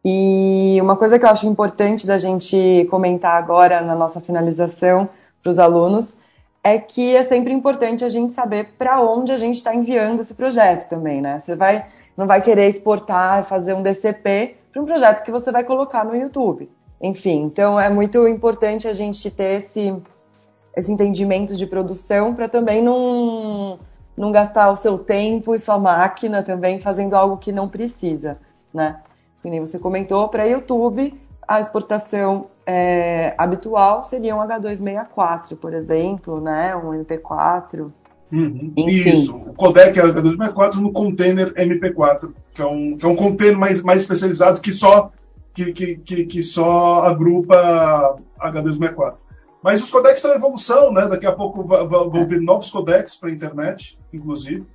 E 0.04 0.80
uma 0.82 0.96
coisa 0.96 1.20
que 1.20 1.26
eu 1.26 1.30
acho 1.30 1.46
importante 1.46 2.08
da 2.08 2.18
gente 2.18 2.88
comentar 2.90 3.36
agora 3.36 3.82
na 3.82 3.96
nossa 3.96 4.20
finalização 4.20 5.08
para 5.42 5.50
os 5.50 5.60
alunos 5.60 6.16
é 6.64 6.78
que 6.78 7.16
é 7.16 7.24
sempre 7.24 7.54
importante 7.54 8.04
a 8.04 8.10
gente 8.10 8.34
saber 8.34 8.74
para 8.78 9.02
onde 9.02 9.32
a 9.32 9.38
gente 9.38 9.58
está 9.58 9.74
enviando 9.74 10.20
esse 10.20 10.34
projeto 10.34 10.88
também, 10.88 11.22
né? 11.22 11.40
Você 11.40 11.56
vai, 11.56 11.86
não 12.16 12.28
vai 12.28 12.42
querer 12.42 12.68
exportar 12.68 13.44
fazer 13.44 13.74
um 13.74 13.82
DCP 13.82 14.56
para 14.72 14.82
um 14.82 14.86
projeto 14.86 15.24
que 15.24 15.32
você 15.32 15.52
vai 15.52 15.64
colocar 15.64 16.04
no 16.04 16.16
YouTube. 16.16 16.70
Enfim, 17.00 17.44
então 17.44 17.80
é 17.80 17.90
muito 17.90 18.28
importante 18.28 18.88
a 18.88 18.94
gente 18.94 19.30
ter 19.32 19.60
esse, 19.60 19.96
esse 20.76 20.92
entendimento 20.92 21.56
de 21.56 21.66
produção 21.66 22.34
para 22.34 22.48
também 22.48 22.82
não, 22.82 23.80
não 24.16 24.32
gastar 24.32 24.72
o 24.72 24.76
seu 24.76 25.00
tempo 25.00 25.56
e 25.56 25.60
sua 25.60 25.80
máquina 25.80 26.44
também 26.44 26.80
fazendo 26.80 27.16
algo 27.16 27.38
que 27.38 27.52
não 27.52 27.68
precisa, 27.68 28.38
né? 28.72 29.00
Que 29.41 29.49
nem 29.49 29.60
você 29.60 29.80
comentou, 29.80 30.30
para 30.30 30.45
YouTube, 30.45 31.13
a 31.47 31.60
exportação 31.60 32.47
é, 32.65 33.34
habitual 33.38 34.04
seria 34.04 34.36
um 34.36 34.39
H264, 34.39 35.58
por 35.58 35.73
exemplo, 35.73 36.39
né? 36.39 36.75
Um 36.75 37.04
MP4. 37.04 37.91
Uhum. 38.32 38.73
Isso, 38.77 39.36
o 39.36 39.54
codec 39.54 39.99
é 39.99 40.04
H264 40.04 40.75
no 40.75 40.93
container 40.93 41.54
MP4, 41.54 42.32
que 42.54 42.62
é 42.62 42.65
um, 42.65 42.95
que 42.95 43.06
é 43.06 43.10
um 43.10 43.15
container 43.15 43.58
mais, 43.58 43.82
mais 43.82 44.04
especializado 44.04 44.62
que 44.62 44.71
só 44.71 45.12
que, 45.54 45.73
que, 45.73 45.97
que, 45.97 46.25
que 46.25 46.43
só 46.43 47.04
agrupa 47.04 48.17
H264. 48.39 49.15
Mas 49.62 49.84
os 49.84 49.91
codecs 49.91 50.17
estão 50.17 50.32
em 50.32 50.38
evolução, 50.38 50.91
né? 50.91 51.08
Daqui 51.08 51.27
a 51.27 51.32
pouco 51.32 51.63
vão 51.63 52.25
vir 52.25 52.41
novos 52.41 52.71
codecs 52.71 53.15
para 53.15 53.30
a 53.30 53.34
internet, 53.34 53.99
inclusive, 54.12 54.65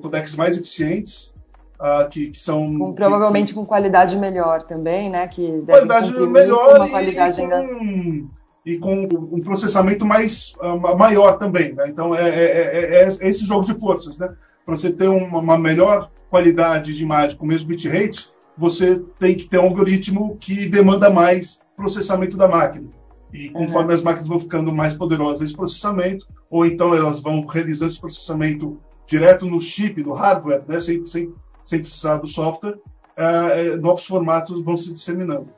codecs 0.00 0.34
mais 0.34 0.56
eficientes, 0.56 1.34
uh, 1.80 2.08
que, 2.08 2.30
que, 2.30 2.38
são 2.38 2.78
com, 2.78 2.92
provavelmente 2.92 3.48
que, 3.48 3.54
com 3.54 3.64
qualidade 3.64 4.16
melhor 4.16 4.62
também, 4.62 5.10
né? 5.10 5.26
Que 5.26 5.62
qualidade 5.66 6.12
melhor 6.12 6.76
uma 6.76 6.88
qualidade 6.88 7.40
e, 7.40 7.42
ainda 7.42 7.62
com, 7.62 8.28
e 8.64 8.78
com 8.78 9.08
um 9.32 9.40
processamento 9.40 10.04
mais 10.04 10.54
uh, 10.60 10.96
maior 10.96 11.38
também, 11.38 11.72
né? 11.72 11.88
Então 11.88 12.14
é, 12.14 12.28
é, 12.28 12.44
é, 12.44 13.02
é, 13.02 13.04
esses 13.04 13.46
jogos 13.46 13.66
de 13.66 13.78
forças, 13.80 14.18
né? 14.18 14.32
Para 14.64 14.76
você 14.76 14.92
ter 14.92 15.08
uma, 15.08 15.38
uma 15.38 15.58
melhor 15.58 16.10
qualidade 16.28 16.94
de 16.94 17.02
imagem 17.02 17.36
com 17.36 17.44
o 17.44 17.48
mesmo 17.48 17.66
bitrate, 17.66 18.30
você 18.56 19.02
tem 19.18 19.34
que 19.34 19.48
ter 19.48 19.58
um 19.58 19.64
algoritmo 19.64 20.36
que 20.38 20.68
demanda 20.68 21.10
mais 21.10 21.62
processamento 21.74 22.36
da 22.36 22.46
máquina. 22.46 22.88
E 23.32 23.48
conforme 23.48 23.88
uhum. 23.88 23.94
as 23.94 24.02
máquinas 24.02 24.28
vão 24.28 24.38
ficando 24.38 24.72
mais 24.72 24.94
poderosas 24.94 25.42
esse 25.42 25.56
processamento, 25.56 26.26
ou 26.50 26.66
então 26.66 26.94
elas 26.94 27.20
vão 27.20 27.46
realizando 27.46 27.90
esse 27.90 28.00
processamento 28.00 28.78
direto 29.06 29.46
no 29.46 29.60
chip, 29.60 30.02
no 30.02 30.12
hardware, 30.12 30.62
né, 30.66 30.78
sem, 30.78 31.04
sem, 31.06 31.32
sem 31.64 31.80
precisar 31.80 32.16
do 32.16 32.26
software, 32.26 32.78
uh, 33.16 33.80
novos 33.80 34.06
formatos 34.06 34.62
vão 34.64 34.76
se 34.76 34.92
disseminando. 34.92 35.48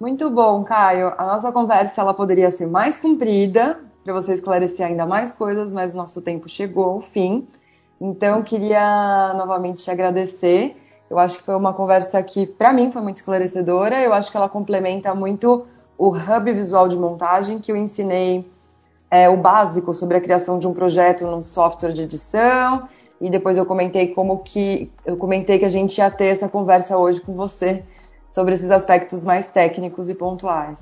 Muito 0.00 0.28
bom, 0.30 0.64
Caio. 0.64 1.12
A 1.16 1.24
nossa 1.24 1.52
conversa 1.52 2.00
ela 2.00 2.12
poderia 2.12 2.50
ser 2.50 2.66
mais 2.66 2.96
comprida 2.96 3.80
para 4.02 4.12
você 4.12 4.34
esclarecer 4.34 4.86
ainda 4.86 5.06
mais 5.06 5.32
coisas, 5.32 5.72
mas 5.72 5.94
o 5.94 5.96
nosso 5.96 6.20
tempo 6.20 6.48
chegou 6.48 6.84
ao 6.84 7.00
fim. 7.00 7.46
Então, 8.00 8.42
queria 8.42 9.32
novamente 9.34 9.84
te 9.84 9.90
agradecer 9.90 10.76
eu 11.14 11.18
acho 11.18 11.38
que 11.38 11.44
foi 11.44 11.54
uma 11.54 11.72
conversa 11.72 12.22
que, 12.22 12.46
para 12.46 12.72
mim, 12.72 12.90
foi 12.90 13.02
muito 13.02 13.16
esclarecedora. 13.16 14.02
Eu 14.02 14.12
acho 14.12 14.30
que 14.30 14.36
ela 14.36 14.48
complementa 14.48 15.14
muito 15.14 15.66
o 15.96 16.08
hub 16.08 16.52
visual 16.52 16.88
de 16.88 16.96
montagem 16.96 17.60
que 17.60 17.70
eu 17.70 17.76
ensinei 17.76 18.50
é, 19.10 19.28
o 19.28 19.36
básico 19.36 19.94
sobre 19.94 20.16
a 20.16 20.20
criação 20.20 20.58
de 20.58 20.66
um 20.66 20.74
projeto 20.74 21.24
num 21.24 21.42
software 21.42 21.92
de 21.92 22.02
edição 22.02 22.88
e 23.20 23.30
depois 23.30 23.56
eu 23.56 23.66
comentei 23.66 24.08
como 24.08 24.38
que 24.38 24.90
eu 25.04 25.16
comentei 25.16 25.58
que 25.58 25.64
a 25.64 25.70
gente 25.70 25.98
ia 25.98 26.10
ter 26.10 26.26
essa 26.26 26.48
conversa 26.48 26.98
hoje 26.98 27.20
com 27.20 27.34
você 27.34 27.84
sobre 28.34 28.54
esses 28.54 28.70
aspectos 28.70 29.22
mais 29.22 29.48
técnicos 29.48 30.10
e 30.10 30.14
pontuais. 30.14 30.80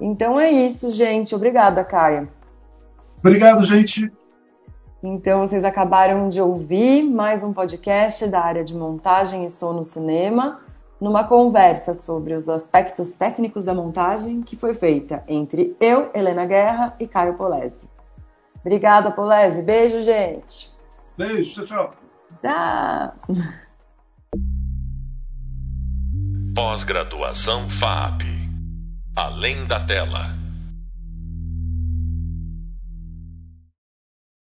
Então 0.00 0.38
é 0.40 0.50
isso, 0.50 0.92
gente. 0.92 1.34
Obrigada, 1.34 1.82
Caia. 1.84 2.28
Obrigado, 3.18 3.64
gente. 3.64 4.10
Então, 5.02 5.46
vocês 5.46 5.64
acabaram 5.64 6.28
de 6.28 6.40
ouvir 6.40 7.04
mais 7.04 7.44
um 7.44 7.52
podcast 7.52 8.26
da 8.26 8.40
área 8.40 8.64
de 8.64 8.74
montagem 8.74 9.44
e 9.44 9.50
som 9.50 9.72
no 9.72 9.84
cinema, 9.84 10.60
numa 11.00 11.22
conversa 11.22 11.94
sobre 11.94 12.34
os 12.34 12.48
aspectos 12.48 13.14
técnicos 13.14 13.64
da 13.64 13.74
montagem 13.74 14.42
que 14.42 14.56
foi 14.56 14.74
feita 14.74 15.22
entre 15.28 15.76
eu, 15.80 16.10
Helena 16.12 16.44
Guerra 16.46 16.96
e 16.98 17.06
Caio 17.06 17.34
Polese. 17.34 17.76
Obrigada, 18.60 19.10
Polese. 19.10 19.62
Beijo, 19.62 20.02
gente. 20.02 20.68
Beijo, 21.18 21.64
tchau, 21.64 21.64
tchau. 21.64 21.96
Tá. 22.40 23.12
Pós-graduação 26.54 27.68
FAP. 27.68 28.22
Além 29.16 29.66
da 29.66 29.84
tela. 29.84 30.38